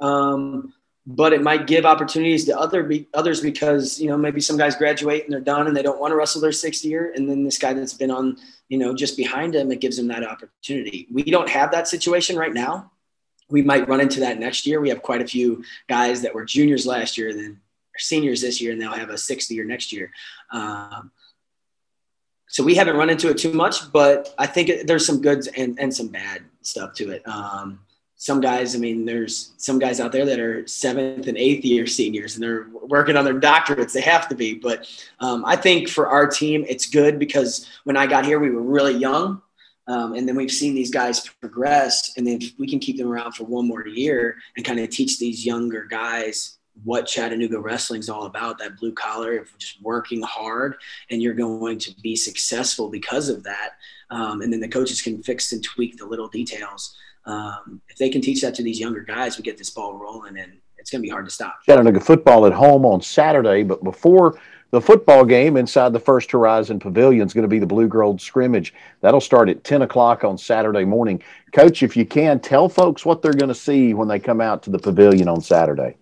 Um, 0.00 0.72
but 1.06 1.32
it 1.32 1.42
might 1.42 1.66
give 1.66 1.84
opportunities 1.84 2.46
to 2.46 2.58
other 2.58 2.82
be, 2.82 3.08
others 3.12 3.40
because 3.40 4.00
you 4.00 4.08
know 4.08 4.16
maybe 4.16 4.40
some 4.40 4.56
guys 4.56 4.74
graduate 4.74 5.24
and 5.24 5.32
they're 5.32 5.40
done 5.40 5.66
and 5.66 5.76
they 5.76 5.82
don't 5.82 6.00
want 6.00 6.12
to 6.12 6.16
wrestle 6.16 6.40
their 6.40 6.52
sixth 6.52 6.84
year, 6.84 7.12
and 7.14 7.28
then 7.28 7.44
this 7.44 7.58
guy 7.58 7.72
that's 7.72 7.94
been 7.94 8.10
on 8.10 8.36
you 8.68 8.78
know 8.78 8.94
just 8.94 9.16
behind 9.16 9.54
him, 9.54 9.70
it 9.70 9.80
gives 9.80 9.98
him 9.98 10.08
that 10.08 10.26
opportunity. 10.26 11.06
We 11.12 11.24
don't 11.24 11.48
have 11.48 11.70
that 11.72 11.88
situation 11.88 12.36
right 12.36 12.54
now. 12.54 12.90
We 13.50 13.62
might 13.62 13.88
run 13.88 14.00
into 14.00 14.20
that 14.20 14.38
next 14.38 14.66
year. 14.66 14.80
We 14.80 14.88
have 14.88 15.02
quite 15.02 15.20
a 15.20 15.26
few 15.26 15.62
guys 15.88 16.22
that 16.22 16.34
were 16.34 16.44
juniors 16.44 16.86
last 16.86 17.18
year, 17.18 17.28
and 17.28 17.38
then 17.38 17.60
seniors 17.98 18.40
this 18.40 18.60
year, 18.60 18.72
and 18.72 18.80
they'll 18.80 18.90
have 18.92 19.10
a 19.10 19.18
sixth 19.18 19.50
year 19.50 19.64
next 19.64 19.92
year. 19.92 20.10
Um, 20.50 21.10
so 22.48 22.62
we 22.62 22.76
haven't 22.76 22.96
run 22.96 23.10
into 23.10 23.28
it 23.30 23.38
too 23.38 23.52
much, 23.52 23.90
but 23.92 24.32
I 24.38 24.46
think 24.46 24.86
there's 24.86 25.04
some 25.04 25.20
goods 25.20 25.48
and, 25.48 25.78
and 25.80 25.92
some 25.92 26.08
bad 26.08 26.42
stuff 26.62 26.94
to 26.94 27.10
it. 27.10 27.26
Um, 27.26 27.80
some 28.24 28.40
guys, 28.40 28.74
I 28.74 28.78
mean, 28.78 29.04
there's 29.04 29.52
some 29.58 29.78
guys 29.78 30.00
out 30.00 30.10
there 30.10 30.24
that 30.24 30.40
are 30.40 30.66
seventh 30.66 31.26
and 31.26 31.36
eighth 31.36 31.62
year 31.62 31.86
seniors 31.86 32.34
and 32.34 32.42
they're 32.42 32.68
working 32.72 33.18
on 33.18 33.24
their 33.26 33.38
doctorates. 33.38 33.92
They 33.92 34.00
have 34.00 34.30
to 34.30 34.34
be. 34.34 34.54
But 34.54 34.88
um, 35.20 35.44
I 35.44 35.56
think 35.56 35.90
for 35.90 36.08
our 36.08 36.26
team, 36.26 36.64
it's 36.66 36.86
good 36.86 37.18
because 37.18 37.68
when 37.84 37.98
I 37.98 38.06
got 38.06 38.24
here, 38.24 38.40
we 38.40 38.48
were 38.48 38.62
really 38.62 38.94
young. 38.94 39.42
Um, 39.88 40.14
and 40.14 40.26
then 40.26 40.36
we've 40.36 40.50
seen 40.50 40.74
these 40.74 40.90
guys 40.90 41.28
progress. 41.42 42.16
And 42.16 42.26
then 42.26 42.38
if 42.40 42.58
we 42.58 42.66
can 42.66 42.78
keep 42.78 42.96
them 42.96 43.12
around 43.12 43.32
for 43.32 43.44
one 43.44 43.68
more 43.68 43.86
year 43.86 44.36
and 44.56 44.64
kind 44.64 44.80
of 44.80 44.88
teach 44.88 45.18
these 45.18 45.44
younger 45.44 45.84
guys 45.84 46.56
what 46.82 47.06
Chattanooga 47.06 47.60
wrestling 47.60 48.00
is 48.00 48.08
all 48.08 48.24
about 48.24 48.56
that 48.58 48.78
blue 48.78 48.92
collar, 48.92 49.36
of 49.36 49.58
just 49.58 49.82
working 49.82 50.22
hard, 50.22 50.76
and 51.10 51.22
you're 51.22 51.34
going 51.34 51.78
to 51.78 51.94
be 52.00 52.16
successful 52.16 52.88
because 52.88 53.28
of 53.28 53.42
that. 53.42 53.72
Um, 54.08 54.40
and 54.40 54.50
then 54.50 54.60
the 54.60 54.68
coaches 54.68 55.02
can 55.02 55.22
fix 55.22 55.52
and 55.52 55.62
tweak 55.62 55.98
the 55.98 56.06
little 56.06 56.28
details. 56.28 56.96
Um, 57.26 57.80
if 57.88 57.96
they 57.96 58.10
can 58.10 58.20
teach 58.20 58.42
that 58.42 58.54
to 58.56 58.62
these 58.62 58.78
younger 58.78 59.00
guys, 59.00 59.36
we 59.38 59.42
get 59.42 59.56
this 59.56 59.70
ball 59.70 59.96
rolling, 59.96 60.36
and 60.38 60.58
it's 60.76 60.90
going 60.90 61.00
to 61.00 61.06
be 61.06 61.10
hard 61.10 61.24
to 61.24 61.30
stop. 61.30 61.56
Chattanooga 61.64 62.00
football 62.00 62.46
at 62.46 62.52
home 62.52 62.84
on 62.84 63.00
Saturday, 63.00 63.62
but 63.62 63.82
before 63.82 64.38
the 64.74 64.80
football 64.80 65.24
game 65.24 65.56
inside 65.56 65.92
the 65.92 66.00
First 66.00 66.32
Horizon 66.32 66.80
Pavilion 66.80 67.24
is 67.24 67.32
going 67.32 67.42
to 67.42 67.48
be 67.48 67.60
the 67.60 67.66
Blue 67.66 67.86
Gold 67.86 68.20
scrimmage. 68.20 68.74
That'll 69.02 69.20
start 69.20 69.48
at 69.48 69.62
10 69.62 69.82
o'clock 69.82 70.24
on 70.24 70.36
Saturday 70.36 70.84
morning. 70.84 71.22
Coach, 71.52 71.84
if 71.84 71.96
you 71.96 72.04
can, 72.04 72.40
tell 72.40 72.68
folks 72.68 73.06
what 73.06 73.22
they're 73.22 73.32
going 73.32 73.50
to 73.50 73.54
see 73.54 73.94
when 73.94 74.08
they 74.08 74.18
come 74.18 74.40
out 74.40 74.64
to 74.64 74.70
the 74.70 74.78
pavilion 74.80 75.28
on 75.28 75.40
Saturday. 75.40 75.96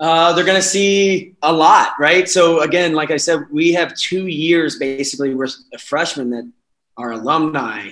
Uh, 0.00 0.32
they're 0.32 0.46
going 0.46 0.60
to 0.60 0.66
see 0.66 1.34
a 1.42 1.52
lot, 1.52 1.92
right? 1.98 2.26
So 2.26 2.60
again, 2.60 2.94
like 2.94 3.10
I 3.10 3.18
said, 3.18 3.40
we 3.50 3.72
have 3.74 3.94
two 3.94 4.26
years 4.26 4.78
basically 4.78 5.32
of 5.32 5.80
freshmen 5.80 6.30
that 6.30 6.50
are 6.96 7.12
alumni, 7.12 7.90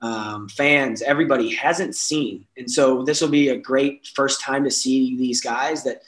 um, 0.00 0.48
fans, 0.48 1.02
everybody 1.02 1.54
hasn't 1.54 1.96
seen, 1.96 2.46
and 2.56 2.70
so 2.70 3.02
this 3.02 3.20
will 3.20 3.28
be 3.28 3.48
a 3.48 3.56
great 3.56 4.06
first 4.14 4.40
time 4.40 4.64
to 4.64 4.70
see 4.70 5.16
these 5.16 5.40
guys 5.40 5.84
that 5.84 6.02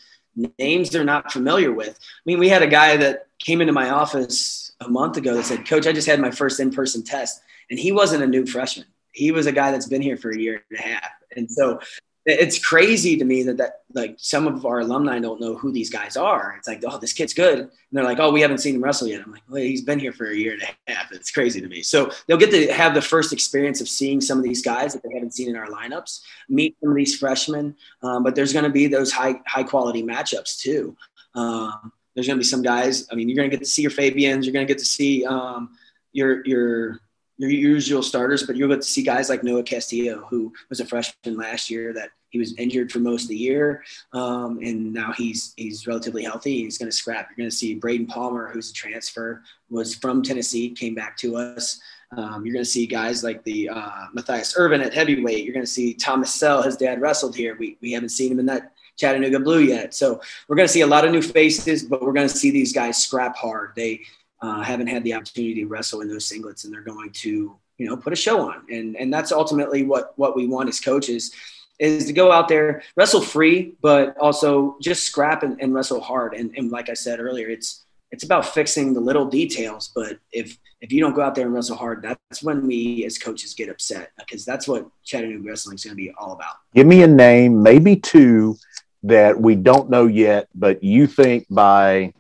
names 0.59 0.91
they're 0.91 1.05
not 1.05 1.33
familiar 1.33 1.73
with. 1.73 1.99
I 1.99 2.23
mean, 2.25 2.39
we 2.39 2.49
had 2.49 2.63
a 2.63 2.69
guy 2.69 2.97
that 2.97 3.27
came 3.39 3.61
into 3.61 3.73
my 3.73 3.91
office 3.91 4.73
a 4.81 4.89
month 4.89 5.17
ago 5.17 5.35
that 5.35 5.45
said, 5.45 5.67
"Coach, 5.67 5.87
I 5.87 5.93
just 5.93 6.07
had 6.07 6.21
my 6.21 6.31
first 6.31 6.61
in-person 6.61 7.03
test," 7.03 7.43
and 7.69 7.79
he 7.79 7.93
wasn't 7.93 8.23
a 8.23 8.27
new 8.27 8.47
freshman. 8.47 8.87
He 9.13 9.33
was 9.33 9.47
a 9.47 9.53
guy 9.53 9.73
that's 9.73 9.89
been 9.89 10.03
here 10.03 10.17
for 10.17 10.31
a 10.31 10.39
year 10.39 10.63
and 10.71 10.79
a 10.79 10.83
half, 10.83 11.11
and 11.37 11.51
so 11.51 11.81
it's 12.27 12.65
crazy 12.65 13.17
to 13.17 13.25
me 13.25 13.43
that 13.45 13.57
that 13.57 13.81
like 13.95 14.15
some 14.19 14.47
of 14.47 14.67
our 14.67 14.81
alumni 14.81 15.19
don't 15.19 15.41
know 15.41 15.57
who 15.57 15.73
these 15.73 15.91
guys 15.91 16.17
are. 16.17 16.55
It's 16.59 16.69
like, 16.69 16.83
oh, 16.87 16.99
this 16.99 17.13
kid's 17.13 17.33
good, 17.33 17.59
and 17.59 17.71
they're 17.93 18.05
like, 18.05 18.19
oh, 18.21 18.31
we 18.31 18.43
haven't 18.43 18.59
seen 18.59 18.75
him 18.75 18.85
wrestle 18.85 19.09
yet. 19.09 19.23
I'm 19.25 19.33
like, 19.33 19.43
well, 19.49 19.63
he's 19.63 19.83
been 19.83 19.99
here 19.99 20.13
for 20.13 20.31
a 20.31 20.37
year 20.37 20.53
and 20.53 20.63
a 20.63 20.93
half. 20.93 21.13
It's 21.13 21.31
crazy 21.31 21.61
to 21.61 21.69
me. 21.69 21.83
So 21.83 22.11
they'll 22.27 22.37
get 22.37 22.51
to 22.51 22.73
have 22.73 22.95
the 22.95 23.03
first 23.03 23.33
experience 23.33 23.81
of 23.81 23.89
seeing 23.89 24.21
some 24.21 24.39
of 24.39 24.45
these 24.45 24.63
guys 24.63 24.93
that 24.93 25.03
they 25.03 25.15
haven't 25.15 25.35
seen 25.35 25.49
in 25.49 25.57
our 25.57 25.69
lineups, 25.69 26.21
meet 26.49 26.77
some 26.81 26.91
of 26.91 26.97
these 26.97 27.17
freshmen. 27.17 27.75
Um, 28.03 28.23
but 28.23 28.35
there's 28.35 28.53
going 28.53 28.65
to 28.65 28.71
be 28.71 28.87
those 28.87 29.13
high 29.13 29.41
high 29.47 29.65
quality 29.65 30.03
matchups 30.03 30.61
too. 30.61 30.97
Um, 31.35 31.93
there's 32.15 32.27
going 32.27 32.37
to 32.37 32.41
be 32.41 32.49
some 32.49 32.63
guys. 32.63 33.07
I 33.11 33.15
mean, 33.15 33.29
you're 33.29 33.37
going 33.37 33.51
to 33.51 33.57
get 33.57 33.65
to 33.65 33.71
see 33.71 33.83
your 33.83 33.91
Fabians. 33.91 34.45
You're 34.45 34.53
going 34.53 34.67
to 34.67 34.73
get 34.73 34.79
to 34.79 34.85
see 34.85 35.25
um, 35.25 35.71
your 36.13 36.47
your 36.47 37.01
your 37.49 37.51
usual 37.51 38.03
starters, 38.03 38.43
but 38.43 38.57
you'll 38.57 38.69
get 38.69 38.83
to 38.83 38.87
see 38.87 39.03
guys 39.03 39.29
like 39.29 39.43
Noah 39.43 39.63
Castillo, 39.63 40.27
who 40.29 40.53
was 40.69 40.81
a 40.81 40.85
freshman 40.85 41.37
last 41.37 41.71
year 41.71 41.93
that 41.95 42.11
he 42.29 42.39
was 42.39 42.55
injured 42.59 42.93
for 42.93 43.01
most 43.01 43.25
of 43.25 43.29
the 43.29 43.37
year, 43.37 43.83
um, 44.13 44.61
and 44.63 44.93
now 44.93 45.13
he's 45.13 45.53
he's 45.57 45.87
relatively 45.87 46.23
healthy. 46.23 46.63
He's 46.63 46.79
going 46.79 46.91
to 46.91 46.97
scrap. 46.97 47.29
You're 47.31 47.43
going 47.43 47.51
to 47.51 47.57
see 47.57 47.75
Braden 47.75 48.07
Palmer, 48.07 48.51
who's 48.53 48.71
a 48.71 48.75
transfer, 48.75 49.43
was 49.69 49.95
from 49.95 50.23
Tennessee, 50.23 50.71
came 50.71 50.95
back 50.95 51.17
to 51.19 51.37
us. 51.37 51.81
Um, 52.17 52.45
you're 52.45 52.53
going 52.53 52.65
to 52.65 52.71
see 52.71 52.87
guys 52.87 53.25
like 53.25 53.43
the 53.45 53.69
uh, 53.69 54.07
Matthias 54.13 54.55
Irvin 54.57 54.81
at 54.81 54.93
heavyweight. 54.93 55.45
You're 55.45 55.55
going 55.55 55.67
to 55.67 55.71
see 55.71 55.95
Thomas 55.95 56.35
Sell. 56.35 56.63
His 56.63 56.77
dad 56.77 57.01
wrestled 57.01 57.35
here. 57.35 57.57
We 57.59 57.79
we 57.81 57.93
haven't 57.93 58.11
seen 58.11 58.31
him 58.31 58.39
in 58.39 58.47
that 58.47 58.73
Chattanooga 58.97 59.41
blue 59.41 59.61
yet. 59.61 59.95
So 59.95 60.21
we're 60.47 60.57
going 60.57 60.69
to 60.69 60.73
see 60.73 60.83
a 60.83 60.87
lot 60.87 61.05
of 61.05 61.13
new 61.13 61.23
faces, 61.23 61.83
but 61.83 62.03
we're 62.03 62.13
going 62.13 62.29
to 62.29 62.37
see 62.37 62.51
these 62.51 62.73
guys 62.73 62.99
scrap 62.99 63.37
hard. 63.37 63.73
They 63.75 64.03
uh, 64.43 64.63
haven't 64.63 64.87
had 64.87 65.05
the 65.05 65.15
opportunity 65.15 65.63
to 65.63 65.67
wrestle 65.67 66.01
in 66.01 66.09
those 66.09 66.29
singlets, 66.29 66.65
and 66.65 66.73
they're 66.73 66.81
going 66.81 67.11
to 67.11 67.57
you 67.79 67.87
know 67.87 67.97
put 67.97 68.13
a 68.13 68.17
show 68.17 68.49
on, 68.49 68.63
and 68.71 68.97
and 68.97 69.13
that's 69.13 69.33
ultimately 69.33 69.85
what 69.85 70.13
what 70.17 70.37
we 70.37 70.47
want 70.47 70.69
as 70.69 70.81
coaches 70.81 71.33
is 71.81 72.07
to 72.07 72.13
go 72.13 72.31
out 72.31 72.47
there, 72.47 72.83
wrestle 72.95 73.23
free, 73.23 73.75
but 73.81 74.17
also 74.19 74.77
just 74.83 75.05
scrap 75.05 75.43
and, 75.43 75.61
and 75.61 75.75
wrestle 75.75 76.01
hard. 76.01 76.35
And, 76.35 76.55
and 76.57 76.71
like 76.71 76.91
I 76.91 76.93
said 76.95 77.21
earlier, 77.21 77.49
it's 77.49 77.85
it's 78.13 78.25
about 78.25 78.45
fixing 78.45 78.93
the 78.93 79.01
little 79.01 79.25
details. 79.25 79.91
But 79.95 80.19
if 80.31 80.59
if 80.81 80.93
you 80.93 81.01
don't 81.01 81.15
go 81.15 81.23
out 81.23 81.35
there 81.35 81.47
and 81.47 81.55
wrestle 81.55 81.77
hard, 81.77 82.03
that's 82.03 82.43
when 82.43 82.67
we 82.67 83.05
as 83.07 83.19
coaches 83.19 83.55
get 83.55 83.69
upset 83.69 84.13
because 84.19 84.45
that's 84.45 84.69
what 84.69 84.89
Chattanooga 85.05 85.49
wrestling 85.49 85.77
is 85.77 85.85
going 85.85 85.97
to 85.97 86.03
be 86.03 86.13
all 86.19 86.33
about. 86.33 86.57
Give 86.75 86.87
me 86.87 87.03
a 87.03 87.07
name, 87.07 87.63
maybe 87.63 87.97
two 87.97 88.57
that 89.03 89.41
we 89.41 89.55
don't 89.55 89.89
know 89.89 90.07
yet, 90.07 90.49
but 90.55 90.83
you 90.85 91.07
think 91.07 91.47
by 91.49 92.13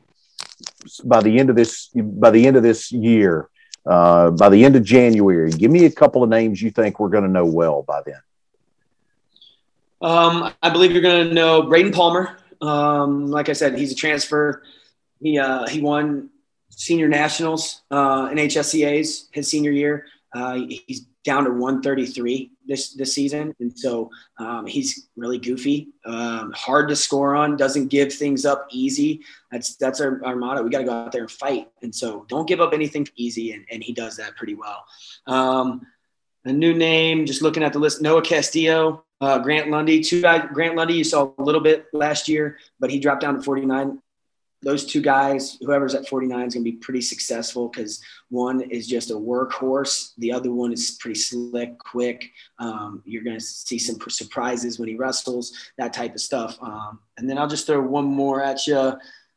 by 1.04 1.20
the 1.20 1.38
end 1.38 1.50
of 1.50 1.56
this 1.56 1.88
by 1.94 2.30
the 2.30 2.46
end 2.46 2.56
of 2.56 2.62
this 2.62 2.92
year, 2.92 3.48
uh, 3.86 4.30
by 4.30 4.48
the 4.48 4.64
end 4.64 4.76
of 4.76 4.84
January, 4.84 5.50
give 5.50 5.70
me 5.70 5.84
a 5.84 5.90
couple 5.90 6.22
of 6.22 6.28
names 6.28 6.60
you 6.60 6.70
think 6.70 7.00
we're 7.00 7.08
going 7.08 7.24
to 7.24 7.30
know 7.30 7.46
well 7.46 7.82
by 7.82 8.02
then. 8.04 8.20
Um, 10.02 10.52
I 10.62 10.70
believe 10.70 10.92
you're 10.92 11.02
going 11.02 11.28
to 11.28 11.34
know 11.34 11.62
Braden 11.62 11.92
Palmer. 11.92 12.38
Um, 12.60 13.26
like 13.26 13.48
I 13.48 13.52
said, 13.52 13.78
he's 13.78 13.92
a 13.92 13.94
transfer. 13.94 14.62
He 15.20 15.38
uh, 15.38 15.66
he 15.66 15.80
won 15.80 16.30
senior 16.70 17.08
nationals 17.08 17.82
uh, 17.90 18.28
in 18.30 18.38
HSCA's 18.38 19.28
his 19.32 19.48
senior 19.48 19.70
year. 19.70 20.06
Uh, 20.32 20.54
he's 20.86 21.06
down 21.24 21.44
to 21.44 21.50
133 21.50 22.50
this 22.66 22.94
this 22.94 23.14
season, 23.14 23.54
and 23.60 23.76
so 23.76 24.10
um, 24.38 24.66
he's 24.66 25.08
really 25.16 25.38
goofy, 25.38 25.88
um, 26.06 26.52
hard 26.52 26.88
to 26.88 26.96
score 26.96 27.34
on, 27.34 27.56
doesn't 27.56 27.88
give 27.88 28.12
things 28.12 28.44
up 28.44 28.66
easy. 28.70 29.22
That's 29.50 29.76
that's 29.76 30.00
our, 30.00 30.24
our 30.24 30.36
motto. 30.36 30.62
We 30.62 30.70
got 30.70 30.78
to 30.78 30.84
go 30.84 30.92
out 30.92 31.12
there 31.12 31.22
and 31.22 31.30
fight, 31.30 31.68
and 31.82 31.94
so 31.94 32.24
don't 32.28 32.48
give 32.48 32.60
up 32.60 32.72
anything 32.72 33.06
easy, 33.16 33.52
and, 33.52 33.64
and 33.70 33.82
he 33.82 33.92
does 33.92 34.16
that 34.16 34.36
pretty 34.36 34.54
well. 34.54 34.84
Um, 35.26 35.86
a 36.44 36.52
new 36.52 36.72
name, 36.72 37.26
just 37.26 37.42
looking 37.42 37.62
at 37.62 37.72
the 37.72 37.78
list, 37.78 38.00
Noah 38.00 38.22
Castillo, 38.22 39.04
uh, 39.20 39.38
Grant 39.38 39.70
Lundy, 39.70 40.00
two 40.00 40.22
guys. 40.22 40.48
Grant 40.52 40.74
Lundy, 40.74 40.94
you 40.94 41.04
saw 41.04 41.32
a 41.38 41.42
little 41.42 41.60
bit 41.60 41.86
last 41.92 42.28
year, 42.28 42.58
but 42.78 42.90
he 42.90 42.98
dropped 42.98 43.20
down 43.20 43.34
to 43.34 43.42
49 43.42 44.00
those 44.62 44.84
two 44.84 45.00
guys, 45.00 45.56
whoever's 45.60 45.94
at 45.94 46.08
49 46.08 46.46
is 46.46 46.54
going 46.54 46.64
to 46.64 46.70
be 46.70 46.76
pretty 46.76 47.00
successful 47.00 47.68
because 47.68 48.02
one 48.28 48.60
is 48.60 48.86
just 48.86 49.10
a 49.10 49.14
workhorse. 49.14 50.12
The 50.18 50.32
other 50.32 50.52
one 50.52 50.72
is 50.72 50.98
pretty 51.00 51.18
slick, 51.18 51.78
quick. 51.78 52.30
Um, 52.58 53.02
you're 53.06 53.22
going 53.22 53.38
to 53.38 53.44
see 53.44 53.78
some 53.78 53.98
surprises 54.08 54.78
when 54.78 54.88
he 54.88 54.96
wrestles, 54.96 55.56
that 55.78 55.92
type 55.92 56.14
of 56.14 56.20
stuff. 56.20 56.58
Um, 56.60 57.00
and 57.16 57.28
then 57.28 57.38
I'll 57.38 57.48
just 57.48 57.66
throw 57.66 57.80
one 57.80 58.04
more 58.04 58.42
at 58.42 58.66
you 58.66 58.94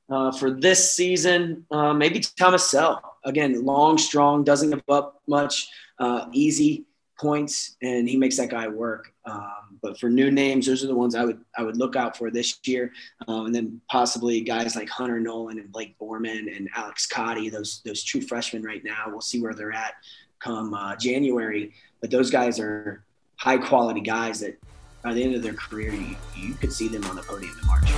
uh, 0.09 0.31
for 0.33 0.51
this 0.51 0.91
season. 0.91 1.65
Uh, 1.71 1.93
maybe 1.93 2.19
Thomas 2.19 2.69
Sell. 2.69 3.17
Again, 3.23 3.63
long, 3.63 3.97
strong, 3.97 4.43
doesn't 4.43 4.71
give 4.71 4.83
up 4.89 5.21
much, 5.27 5.69
uh, 5.99 6.25
easy 6.33 6.85
points, 7.17 7.77
and 7.81 8.09
he 8.09 8.17
makes 8.17 8.37
that 8.37 8.49
guy 8.49 8.67
work. 8.67 9.13
Um, 9.25 9.72
but 9.83 9.99
for 9.99 10.09
new 10.09 10.31
names, 10.31 10.65
those 10.65 10.81
are 10.83 10.87
the 10.87 10.95
ones 10.95 11.13
I 11.13 11.25
would 11.25 11.43
I 11.57 11.61
would 11.61 11.77
look 11.77 11.97
out 11.97 12.17
for 12.17 12.31
this 12.31 12.57
year, 12.63 12.93
um, 13.27 13.47
and 13.47 13.53
then 13.53 13.81
possibly 13.91 14.39
guys 14.39 14.77
like 14.77 14.89
Hunter 14.89 15.19
Nolan 15.19 15.59
and 15.59 15.71
Blake 15.71 15.95
Borman 15.99 16.55
and 16.55 16.69
Alex 16.73 17.05
Cotty, 17.05 17.51
those 17.51 17.81
those 17.85 18.01
true 18.01 18.21
freshmen 18.21 18.63
right 18.63 18.83
now. 18.83 19.03
We'll 19.07 19.21
see 19.21 19.41
where 19.41 19.53
they're 19.53 19.73
at 19.73 19.93
come 20.39 20.73
uh, 20.73 20.95
January, 20.95 21.73
but 21.99 22.09
those 22.09 22.31
guys 22.31 22.59
are 22.59 23.03
high 23.35 23.57
quality 23.57 23.99
guys 23.99 24.39
that 24.39 24.57
by 25.03 25.13
the 25.13 25.21
end 25.21 25.35
of 25.35 25.43
their 25.43 25.53
career, 25.53 25.93
you, 25.93 26.15
you 26.35 26.53
could 26.53 26.71
see 26.71 26.87
them 26.87 27.03
on 27.05 27.17
the 27.17 27.21
podium 27.21 27.53
in 27.61 27.67
March. 27.67 27.91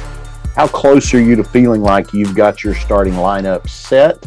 How 0.55 0.67
close 0.67 1.13
are 1.13 1.21
you 1.21 1.35
to 1.35 1.43
feeling 1.43 1.81
like 1.81 2.13
you've 2.13 2.35
got 2.35 2.63
your 2.63 2.73
starting 2.73 3.13
lineup 3.13 3.69
set, 3.69 4.25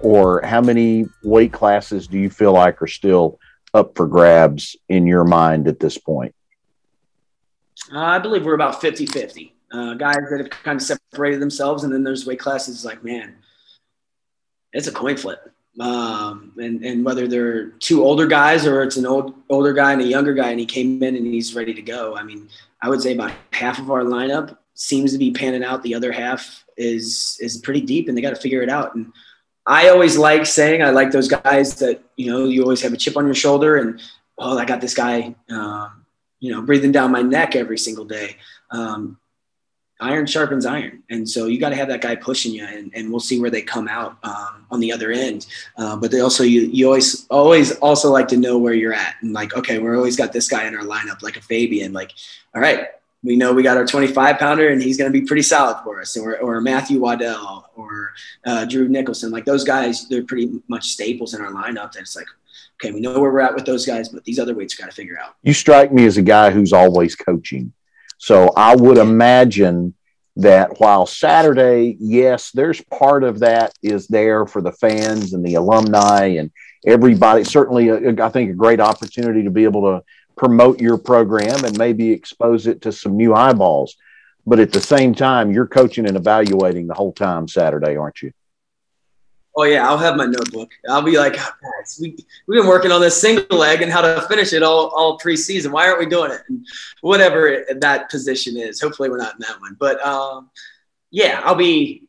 or 0.00 0.40
how 0.42 0.62
many 0.62 1.06
weight 1.22 1.52
classes 1.52 2.08
do 2.08 2.18
you 2.18 2.30
feel 2.30 2.54
like 2.54 2.80
are 2.80 2.86
still 2.86 3.38
up 3.74 3.94
for 3.94 4.06
grabs 4.06 4.74
in 4.88 5.06
your 5.06 5.24
mind 5.24 5.68
at 5.68 5.80
this 5.80 5.98
point? 5.98 6.34
Uh, 7.92 7.98
I 7.98 8.18
believe 8.18 8.44
we're 8.44 8.54
about 8.54 8.80
50 8.80 9.06
50. 9.06 9.54
Uh, 9.72 9.94
guys 9.94 10.16
that 10.30 10.38
have 10.38 10.50
kind 10.50 10.80
of 10.80 10.86
separated 10.86 11.40
themselves, 11.40 11.84
and 11.84 11.92
then 11.92 12.04
there's 12.04 12.26
weight 12.26 12.38
classes 12.38 12.84
like, 12.84 13.02
man, 13.02 13.34
it's 14.72 14.86
a 14.86 14.92
coin 14.92 15.16
flip. 15.16 15.50
Um, 15.80 16.52
and, 16.56 16.84
and 16.84 17.04
whether 17.04 17.26
they're 17.26 17.70
two 17.70 18.04
older 18.04 18.28
guys 18.28 18.64
or 18.64 18.84
it's 18.84 18.96
an 18.96 19.06
old 19.06 19.34
older 19.48 19.72
guy 19.72 19.92
and 19.92 20.00
a 20.00 20.06
younger 20.06 20.32
guy, 20.32 20.50
and 20.50 20.60
he 20.60 20.66
came 20.66 21.02
in 21.02 21.16
and 21.16 21.26
he's 21.26 21.54
ready 21.56 21.74
to 21.74 21.82
go. 21.82 22.16
I 22.16 22.22
mean, 22.22 22.48
I 22.80 22.88
would 22.88 23.02
say 23.02 23.14
about 23.14 23.32
half 23.52 23.80
of 23.80 23.90
our 23.90 24.02
lineup 24.02 24.56
seems 24.74 25.12
to 25.12 25.18
be 25.18 25.32
panning 25.32 25.64
out. 25.64 25.82
The 25.82 25.94
other 25.96 26.12
half 26.12 26.64
is 26.76 27.36
is 27.40 27.58
pretty 27.58 27.80
deep, 27.80 28.08
and 28.08 28.16
they 28.16 28.22
got 28.22 28.34
to 28.34 28.40
figure 28.40 28.62
it 28.62 28.68
out. 28.68 28.94
And 28.94 29.12
I 29.66 29.88
always 29.88 30.16
like 30.16 30.46
saying 30.46 30.82
I 30.82 30.90
like 30.90 31.10
those 31.10 31.28
guys 31.28 31.76
that 31.76 32.02
you 32.16 32.30
know 32.30 32.44
you 32.44 32.62
always 32.62 32.82
have 32.82 32.92
a 32.92 32.96
chip 32.96 33.16
on 33.16 33.24
your 33.24 33.34
shoulder 33.34 33.76
and 33.78 34.00
oh 34.38 34.58
I 34.58 34.64
got 34.64 34.80
this 34.80 34.94
guy 34.94 35.34
um, 35.50 36.03
you 36.44 36.50
know 36.52 36.60
breathing 36.60 36.92
down 36.92 37.10
my 37.10 37.22
neck 37.22 37.56
every 37.56 37.78
single 37.78 38.04
day. 38.04 38.36
Um, 38.70 39.18
iron 39.98 40.26
sharpens 40.26 40.66
iron, 40.66 41.02
and 41.08 41.26
so 41.26 41.46
you 41.46 41.58
got 41.58 41.70
to 41.70 41.76
have 41.76 41.88
that 41.88 42.02
guy 42.02 42.16
pushing 42.16 42.52
you, 42.52 42.66
and, 42.66 42.92
and 42.94 43.10
we'll 43.10 43.18
see 43.18 43.40
where 43.40 43.48
they 43.48 43.62
come 43.62 43.88
out 43.88 44.18
um, 44.22 44.66
on 44.70 44.78
the 44.78 44.92
other 44.92 45.10
end. 45.10 45.46
Uh, 45.78 45.96
but 45.96 46.10
they 46.10 46.20
also 46.20 46.44
you 46.44 46.62
you 46.62 46.84
always 46.84 47.26
always 47.28 47.72
also 47.78 48.12
like 48.12 48.28
to 48.28 48.36
know 48.36 48.58
where 48.58 48.74
you're 48.74 48.92
at, 48.92 49.14
and 49.22 49.32
like 49.32 49.56
okay 49.56 49.78
we're 49.78 49.96
always 49.96 50.18
got 50.18 50.34
this 50.34 50.46
guy 50.46 50.66
in 50.66 50.74
our 50.74 50.84
lineup 50.84 51.22
like 51.22 51.38
a 51.38 51.42
Fabian, 51.42 51.94
like 51.94 52.12
all 52.54 52.60
right 52.60 52.88
we 53.22 53.36
know 53.36 53.54
we 53.54 53.62
got 53.62 53.78
our 53.78 53.86
25 53.86 54.38
pounder 54.38 54.68
and 54.68 54.82
he's 54.82 54.98
going 54.98 55.10
to 55.10 55.18
be 55.18 55.26
pretty 55.26 55.40
solid 55.40 55.82
for 55.82 55.98
us 55.98 56.14
or, 56.14 56.36
or 56.40 56.60
Matthew 56.60 57.00
Waddell 57.00 57.70
or 57.74 57.93
uh, 58.46 58.64
Drew 58.64 58.88
Nicholson. 58.88 59.30
Like 59.30 59.44
those 59.44 59.64
guys, 59.64 60.08
they're 60.08 60.24
pretty 60.24 60.60
much 60.68 60.88
staples 60.88 61.34
in 61.34 61.40
our 61.40 61.52
lineup. 61.52 61.92
That 61.92 62.00
it's 62.00 62.16
like, 62.16 62.26
okay, 62.76 62.92
we 62.92 63.00
know 63.00 63.18
where 63.20 63.32
we're 63.32 63.40
at 63.40 63.54
with 63.54 63.66
those 63.66 63.86
guys, 63.86 64.08
but 64.08 64.24
these 64.24 64.38
other 64.38 64.54
weights 64.54 64.74
got 64.74 64.86
to 64.86 64.92
figure 64.92 65.18
out. 65.18 65.34
You 65.42 65.52
strike 65.52 65.92
me 65.92 66.06
as 66.06 66.16
a 66.16 66.22
guy 66.22 66.50
who's 66.50 66.72
always 66.72 67.14
coaching. 67.16 67.72
So 68.18 68.52
I 68.56 68.74
would 68.76 68.98
imagine 68.98 69.94
that 70.36 70.80
while 70.80 71.06
Saturday, 71.06 71.96
yes, 72.00 72.50
there's 72.50 72.80
part 72.82 73.22
of 73.22 73.40
that 73.40 73.72
is 73.82 74.08
there 74.08 74.46
for 74.46 74.60
the 74.60 74.72
fans 74.72 75.32
and 75.32 75.44
the 75.44 75.54
alumni 75.54 76.36
and 76.38 76.50
everybody. 76.84 77.44
Certainly, 77.44 77.88
a, 77.88 78.24
I 78.24 78.30
think 78.30 78.50
a 78.50 78.54
great 78.54 78.80
opportunity 78.80 79.44
to 79.44 79.50
be 79.50 79.64
able 79.64 79.82
to 79.82 80.04
promote 80.36 80.80
your 80.80 80.98
program 80.98 81.64
and 81.64 81.78
maybe 81.78 82.10
expose 82.10 82.66
it 82.66 82.82
to 82.82 82.92
some 82.92 83.16
new 83.16 83.34
eyeballs. 83.34 83.96
But 84.46 84.60
at 84.60 84.72
the 84.72 84.80
same 84.80 85.14
time, 85.14 85.50
you're 85.50 85.66
coaching 85.66 86.06
and 86.06 86.16
evaluating 86.16 86.86
the 86.86 86.94
whole 86.94 87.12
time 87.12 87.48
Saturday, 87.48 87.96
aren't 87.96 88.22
you? 88.22 88.32
Oh 89.56 89.62
yeah, 89.62 89.88
I'll 89.88 89.98
have 89.98 90.16
my 90.16 90.26
notebook. 90.26 90.72
I'll 90.88 91.02
be 91.02 91.16
like, 91.16 91.36
oh, 91.38 91.50
guys, 91.62 91.98
we 92.00 92.16
we've 92.46 92.60
been 92.60 92.68
working 92.68 92.90
on 92.90 93.00
this 93.00 93.20
single 93.20 93.56
leg 93.56 93.82
and 93.82 93.92
how 93.92 94.00
to 94.00 94.20
finish 94.22 94.52
it 94.52 94.64
all 94.64 94.88
all 94.88 95.18
preseason. 95.18 95.70
Why 95.70 95.86
aren't 95.86 96.00
we 96.00 96.06
doing 96.06 96.32
it? 96.32 96.42
And 96.48 96.66
whatever 97.02 97.46
it, 97.46 97.80
that 97.80 98.10
position 98.10 98.56
is. 98.56 98.80
Hopefully, 98.80 99.08
we're 99.08 99.18
not 99.18 99.34
in 99.34 99.40
that 99.40 99.60
one. 99.60 99.76
But 99.78 100.04
um, 100.04 100.50
yeah, 101.10 101.40
I'll 101.44 101.54
be 101.54 102.08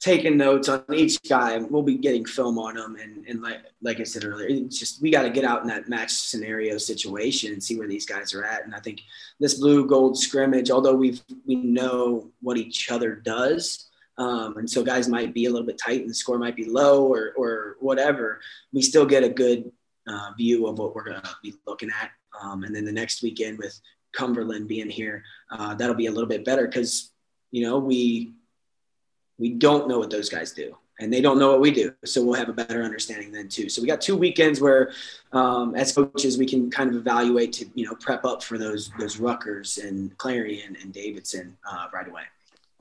taking 0.00 0.36
notes 0.36 0.68
on 0.68 0.84
each 0.94 1.18
guy. 1.28 1.58
We'll 1.58 1.82
be 1.82 1.96
getting 1.96 2.24
film 2.24 2.58
on 2.58 2.76
them, 2.76 2.96
and 2.96 3.26
and 3.26 3.42
like 3.42 3.60
like 3.82 4.00
I 4.00 4.04
said 4.04 4.24
earlier, 4.24 4.48
it's 4.48 4.78
just 4.78 5.02
we 5.02 5.10
got 5.10 5.22
to 5.22 5.30
get 5.30 5.44
out 5.44 5.62
in 5.62 5.68
that 5.68 5.88
match 5.88 6.12
scenario 6.12 6.78
situation 6.78 7.52
and 7.52 7.62
see 7.62 7.78
where 7.78 7.88
these 7.88 8.06
guys 8.06 8.34
are 8.34 8.44
at. 8.44 8.64
And 8.64 8.74
I 8.74 8.80
think 8.80 9.02
this 9.40 9.54
blue 9.54 9.86
gold 9.86 10.18
scrimmage, 10.18 10.70
although 10.70 10.94
we 10.94 11.20
we 11.46 11.56
know 11.56 12.30
what 12.40 12.56
each 12.56 12.90
other 12.90 13.14
does. 13.14 13.88
Um, 14.18 14.56
and 14.56 14.68
so 14.68 14.82
guys 14.82 15.08
might 15.08 15.32
be 15.32 15.46
a 15.46 15.50
little 15.50 15.66
bit 15.66 15.78
tight 15.78 16.00
and 16.00 16.10
the 16.10 16.14
score 16.14 16.38
might 16.38 16.56
be 16.56 16.64
low 16.64 17.06
or, 17.06 17.34
or 17.36 17.76
whatever. 17.78 18.40
We 18.72 18.82
still 18.82 19.06
get 19.06 19.22
a 19.22 19.28
good 19.28 19.70
uh, 20.08 20.30
view 20.36 20.66
of 20.66 20.78
what 20.78 20.92
we're 20.92 21.04
going 21.04 21.22
to 21.22 21.30
be 21.40 21.54
looking 21.68 21.90
at. 21.90 22.10
Um, 22.42 22.64
and 22.64 22.74
then 22.74 22.84
the 22.84 22.90
next 22.90 23.22
weekend 23.22 23.58
with 23.58 23.80
Cumberland 24.12 24.66
being 24.66 24.90
here, 24.90 25.22
uh, 25.52 25.74
that'll 25.74 25.94
be 25.94 26.06
a 26.06 26.10
little 26.10 26.28
bit 26.28 26.44
better 26.44 26.66
because, 26.66 27.12
you 27.52 27.62
know, 27.62 27.78
we 27.78 28.34
we 29.38 29.50
don't 29.50 29.88
know 29.88 29.98
what 29.98 30.10
those 30.10 30.28
guys 30.28 30.52
do 30.52 30.76
and 31.00 31.12
they 31.12 31.20
don't 31.20 31.38
know 31.38 31.50
what 31.50 31.60
we 31.60 31.70
do 31.70 31.92
so 32.04 32.22
we'll 32.22 32.34
have 32.34 32.48
a 32.48 32.52
better 32.52 32.82
understanding 32.82 33.30
then 33.32 33.48
too. 33.48 33.68
So 33.68 33.80
we 33.80 33.88
got 33.88 34.00
two 34.00 34.16
weekends 34.16 34.60
where 34.60 34.92
um, 35.32 35.74
as 35.74 35.92
coaches 35.92 36.38
we 36.38 36.46
can 36.46 36.70
kind 36.70 36.90
of 36.90 36.96
evaluate 36.96 37.52
to 37.54 37.66
you 37.74 37.86
know 37.86 37.94
prep 37.94 38.24
up 38.24 38.42
for 38.42 38.58
those 38.58 38.90
those 38.98 39.18
Rutgers 39.18 39.78
and 39.78 40.16
clarion 40.18 40.76
and 40.82 40.92
davidson 40.92 41.56
uh, 41.70 41.86
right 41.92 42.08
away. 42.08 42.22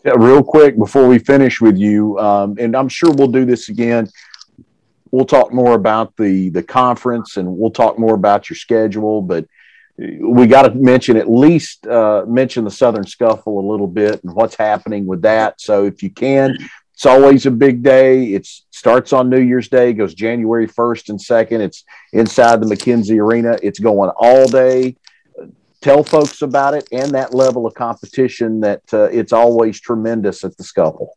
Yeah, 0.06 0.14
real 0.18 0.44
quick 0.44 0.78
before 0.78 1.08
we 1.08 1.20
finish 1.20 1.60
with 1.62 1.78
you 1.78 2.18
um, 2.20 2.56
and 2.60 2.76
i'm 2.76 2.90
sure 2.90 3.12
we'll 3.12 3.28
do 3.28 3.46
this 3.46 3.70
again. 3.70 4.10
We'll 5.12 5.26
talk 5.26 5.54
more 5.54 5.74
about 5.74 6.16
the 6.18 6.50
the 6.50 6.64
conference 6.64 7.38
and 7.38 7.58
we'll 7.58 7.72
talk 7.72 7.98
more 7.98 8.14
about 8.16 8.50
your 8.50 8.58
schedule 8.58 9.22
but 9.22 9.46
we 9.98 10.46
got 10.46 10.64
to 10.64 10.76
mention 10.76 11.18
at 11.18 11.30
least 11.30 11.88
uh, 11.88 12.24
mention 12.28 12.64
the 12.64 12.72
Southern 12.72 13.06
Scuffle 13.06 13.60
a 13.60 13.66
little 13.70 13.88
bit 13.88 14.24
and 14.24 14.34
what's 14.34 14.56
happening 14.56 15.06
with 15.08 15.24
that. 15.24 15.60
So 15.60 15.86
if 15.86 16.04
you 16.04 16.12
can, 16.12 16.56
it's 16.94 17.06
always 17.06 17.46
a 17.48 17.52
big 17.52 17.82
day. 17.82 18.34
It 18.34 18.46
starts 18.46 19.12
on 19.12 19.30
New 19.30 19.42
Year's 19.42 19.70
Day, 19.70 19.94
goes 19.94 20.14
January 20.14 20.68
1st 20.68 21.10
and 21.10 21.20
2nd. 21.20 21.60
It's 21.62 21.84
inside 22.14 22.62
the 22.62 22.68
McKenzie 22.68 23.20
Arena. 23.20 23.58
It's 23.64 23.80
going 23.80 24.12
all 24.18 24.48
day. 24.48 24.96
Tell 25.82 26.04
folks 26.04 26.42
about 26.42 26.74
it 26.74 26.88
and 26.92 27.12
that 27.12 27.34
level 27.34 27.66
of 27.66 27.74
competition 27.74 28.62
that 28.62 28.82
uh, 28.94 29.04
it's 29.06 29.34
always 29.34 29.80
tremendous 29.80 30.44
at 30.44 30.58
the 30.58 30.64
Scuffle. 30.64 31.16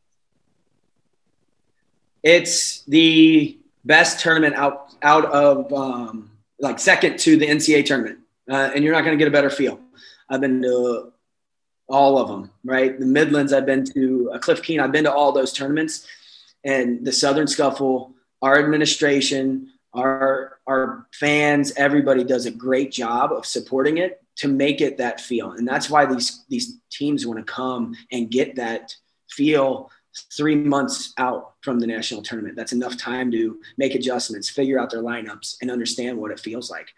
It's 2.22 2.82
the 2.84 3.58
best 3.84 4.20
tournament 4.20 4.54
out 4.54 4.94
out 5.02 5.24
of 5.26 5.72
um, 5.72 6.30
like 6.58 6.78
second 6.78 7.18
to 7.20 7.38
the 7.38 7.46
NCAA 7.46 7.86
tournament 7.86 8.20
uh, 8.50 8.70
and 8.74 8.84
you're 8.84 8.92
not 8.92 9.04
going 9.04 9.16
to 9.16 9.22
get 9.22 9.28
a 9.28 9.32
better 9.32 9.50
feel. 9.50 9.80
I've 10.28 10.40
been 10.40 10.62
to 10.62 11.12
all 11.88 12.18
of 12.18 12.28
them, 12.28 12.50
right? 12.64 12.98
The 12.98 13.06
Midlands, 13.06 13.52
I've 13.52 13.66
been 13.66 13.84
to 13.94 14.30
uh, 14.34 14.38
Cliff 14.38 14.62
Keen, 14.62 14.80
I've 14.80 14.92
been 14.92 15.04
to 15.04 15.12
all 15.12 15.32
those 15.32 15.52
tournaments. 15.52 16.06
And 16.64 17.04
the 17.04 17.12
Southern 17.12 17.46
Scuffle, 17.46 18.14
our 18.42 18.58
administration, 18.58 19.72
our 19.92 20.58
our 20.66 21.06
fans, 21.12 21.72
everybody 21.76 22.22
does 22.22 22.46
a 22.46 22.50
great 22.50 22.92
job 22.92 23.32
of 23.32 23.44
supporting 23.46 23.98
it 23.98 24.22
to 24.36 24.48
make 24.48 24.80
it 24.80 24.98
that 24.98 25.20
feel. 25.20 25.52
And 25.52 25.66
that's 25.66 25.90
why 25.90 26.06
these 26.06 26.44
these 26.48 26.78
teams 26.90 27.26
want 27.26 27.44
to 27.44 27.52
come 27.52 27.96
and 28.12 28.30
get 28.30 28.56
that 28.56 28.94
feel 29.30 29.90
three 30.36 30.56
months 30.56 31.12
out 31.18 31.54
from 31.62 31.78
the 31.78 31.86
national 31.86 32.22
tournament. 32.22 32.56
That's 32.56 32.72
enough 32.72 32.96
time 32.96 33.30
to 33.32 33.60
make 33.76 33.94
adjustments, 33.94 34.48
figure 34.48 34.78
out 34.78 34.90
their 34.90 35.02
lineups, 35.02 35.56
and 35.60 35.70
understand 35.70 36.18
what 36.18 36.30
it 36.30 36.40
feels 36.40 36.70
like. 36.70 36.88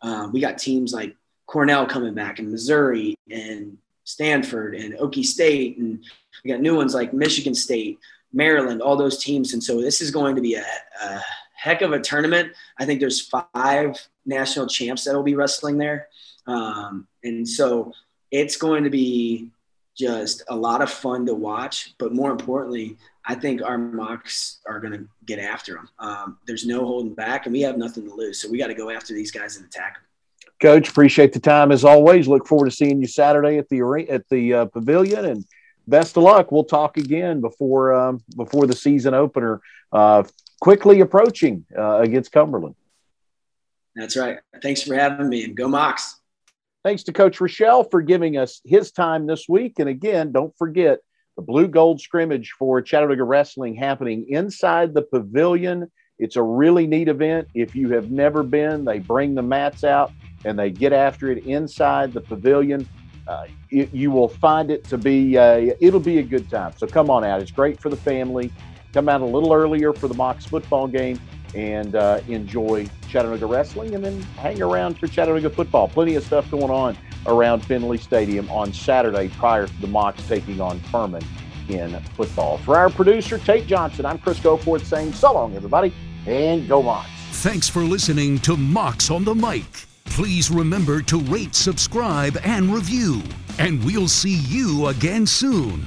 Um, 0.00 0.32
we 0.32 0.40
got 0.40 0.58
teams 0.58 0.92
like 0.92 1.16
Cornell 1.46 1.86
coming 1.86 2.14
back, 2.14 2.38
and 2.38 2.50
Missouri, 2.50 3.14
and 3.30 3.76
Stanford, 4.04 4.74
and 4.74 4.94
Okie 4.94 5.24
State, 5.24 5.78
and 5.78 6.02
we 6.42 6.50
got 6.50 6.60
new 6.60 6.74
ones 6.74 6.94
like 6.94 7.12
Michigan 7.12 7.54
State, 7.54 7.98
Maryland, 8.32 8.80
all 8.80 8.96
those 8.96 9.22
teams. 9.22 9.52
And 9.52 9.62
so 9.62 9.80
this 9.80 10.00
is 10.00 10.10
going 10.10 10.34
to 10.34 10.42
be 10.42 10.54
a, 10.54 10.64
a 11.02 11.20
heck 11.54 11.82
of 11.82 11.92
a 11.92 12.00
tournament. 12.00 12.52
I 12.78 12.86
think 12.86 13.00
there's 13.00 13.20
five 13.20 14.00
national 14.24 14.66
champs 14.66 15.04
that 15.04 15.14
will 15.14 15.22
be 15.22 15.34
wrestling 15.34 15.78
there, 15.78 16.08
um, 16.46 17.06
and 17.22 17.46
so 17.48 17.92
it's 18.30 18.56
going 18.56 18.84
to 18.84 18.90
be 18.90 19.50
just 19.96 20.42
a 20.48 20.56
lot 20.56 20.82
of 20.82 20.90
fun 20.90 21.26
to 21.26 21.34
watch. 21.34 21.94
But 21.98 22.12
more 22.12 22.30
importantly, 22.30 22.96
I 23.24 23.34
think 23.34 23.62
our 23.62 23.78
Mocs 23.78 24.58
are 24.66 24.80
going 24.80 24.92
to 24.92 25.06
get 25.26 25.38
after 25.38 25.74
them. 25.74 25.88
Um, 25.98 26.38
there's 26.46 26.66
no 26.66 26.84
holding 26.84 27.14
back, 27.14 27.46
and 27.46 27.52
we 27.52 27.60
have 27.62 27.78
nothing 27.78 28.08
to 28.08 28.14
lose. 28.14 28.40
So 28.40 28.50
we 28.50 28.58
got 28.58 28.68
to 28.68 28.74
go 28.74 28.90
after 28.90 29.14
these 29.14 29.30
guys 29.30 29.56
and 29.56 29.66
attack 29.66 29.94
them. 29.94 30.02
Coach, 30.60 30.88
appreciate 30.88 31.32
the 31.32 31.40
time 31.40 31.72
as 31.72 31.84
always. 31.84 32.28
Look 32.28 32.46
forward 32.46 32.66
to 32.66 32.70
seeing 32.70 33.00
you 33.00 33.06
Saturday 33.06 33.58
at 33.58 33.68
the 33.68 34.06
at 34.08 34.28
the 34.28 34.54
uh, 34.54 34.64
pavilion, 34.66 35.24
and 35.24 35.44
best 35.88 36.16
of 36.16 36.22
luck. 36.22 36.52
We'll 36.52 36.64
talk 36.64 36.96
again 36.96 37.40
before 37.40 37.92
um, 37.92 38.22
before 38.36 38.66
the 38.66 38.76
season 38.76 39.12
opener, 39.12 39.60
uh, 39.92 40.22
quickly 40.60 41.00
approaching 41.00 41.64
uh, 41.76 41.98
against 41.98 42.30
Cumberland. 42.30 42.76
That's 43.96 44.16
right. 44.16 44.38
Thanks 44.62 44.82
for 44.82 44.94
having 44.94 45.28
me, 45.28 45.44
and 45.44 45.56
go 45.56 45.66
Mocs. 45.66 46.14
Thanks 46.84 47.04
to 47.04 47.12
Coach 47.12 47.38
Ruschell 47.38 47.88
for 47.88 48.02
giving 48.02 48.36
us 48.36 48.60
his 48.64 48.90
time 48.90 49.26
this 49.28 49.48
week. 49.48 49.78
And 49.78 49.88
again, 49.88 50.32
don't 50.32 50.56
forget 50.58 50.98
the 51.36 51.42
blue 51.42 51.68
gold 51.68 52.00
scrimmage 52.00 52.54
for 52.58 52.82
Chattanooga 52.82 53.22
Wrestling 53.22 53.76
happening 53.76 54.26
inside 54.28 54.92
the 54.92 55.02
pavilion. 55.02 55.88
It's 56.18 56.34
a 56.34 56.42
really 56.42 56.88
neat 56.88 57.06
event. 57.06 57.46
If 57.54 57.76
you 57.76 57.90
have 57.90 58.10
never 58.10 58.42
been, 58.42 58.84
they 58.84 58.98
bring 58.98 59.36
the 59.36 59.42
mats 59.42 59.84
out 59.84 60.10
and 60.44 60.58
they 60.58 60.70
get 60.70 60.92
after 60.92 61.30
it 61.30 61.46
inside 61.46 62.12
the 62.12 62.20
pavilion. 62.20 62.88
Uh, 63.28 63.46
it, 63.70 63.94
you 63.94 64.10
will 64.10 64.26
find 64.26 64.68
it 64.68 64.82
to 64.84 64.98
be 64.98 65.38
uh, 65.38 65.74
it'll 65.80 66.00
be 66.00 66.18
a 66.18 66.22
good 66.22 66.50
time. 66.50 66.72
So 66.76 66.88
come 66.88 67.10
on 67.10 67.22
out. 67.22 67.40
It's 67.40 67.52
great 67.52 67.78
for 67.78 67.90
the 67.90 67.96
family. 67.96 68.52
Come 68.92 69.08
out 69.08 69.20
a 69.20 69.24
little 69.24 69.52
earlier 69.52 69.92
for 69.92 70.08
the 70.08 70.14
Mocs 70.14 70.48
football 70.48 70.88
game 70.88 71.20
and 71.54 71.94
uh, 71.94 72.20
enjoy 72.28 72.88
Chattanooga 73.08 73.46
wrestling 73.46 73.94
and 73.94 74.04
then 74.04 74.22
hang 74.38 74.62
around 74.62 74.98
for 74.98 75.06
Chattanooga 75.06 75.50
football. 75.50 75.88
Plenty 75.88 76.14
of 76.14 76.24
stuff 76.24 76.50
going 76.50 76.70
on 76.70 76.96
around 77.26 77.60
Finley 77.60 77.98
Stadium 77.98 78.50
on 78.50 78.72
Saturday 78.72 79.28
prior 79.28 79.66
to 79.66 79.80
the 79.80 79.86
Mocs 79.86 80.26
taking 80.28 80.60
on 80.60 80.80
Furman 80.80 81.24
in 81.68 82.00
football. 82.16 82.58
For 82.58 82.76
our 82.76 82.90
producer, 82.90 83.38
Tate 83.38 83.66
Johnson, 83.66 84.06
I'm 84.06 84.18
Chris 84.18 84.38
Goforth 84.40 84.84
saying 84.84 85.12
so 85.12 85.32
long, 85.32 85.54
everybody, 85.54 85.94
and 86.26 86.68
go 86.68 86.82
Mocs. 86.82 87.06
Thanks 87.42 87.68
for 87.68 87.82
listening 87.82 88.38
to 88.40 88.56
Mocs 88.56 89.14
on 89.14 89.24
the 89.24 89.34
Mic. 89.34 89.64
Please 90.04 90.50
remember 90.50 91.00
to 91.02 91.20
rate, 91.20 91.54
subscribe, 91.54 92.38
and 92.44 92.72
review. 92.72 93.22
And 93.58 93.82
we'll 93.84 94.08
see 94.08 94.36
you 94.36 94.88
again 94.88 95.26
soon. 95.26 95.84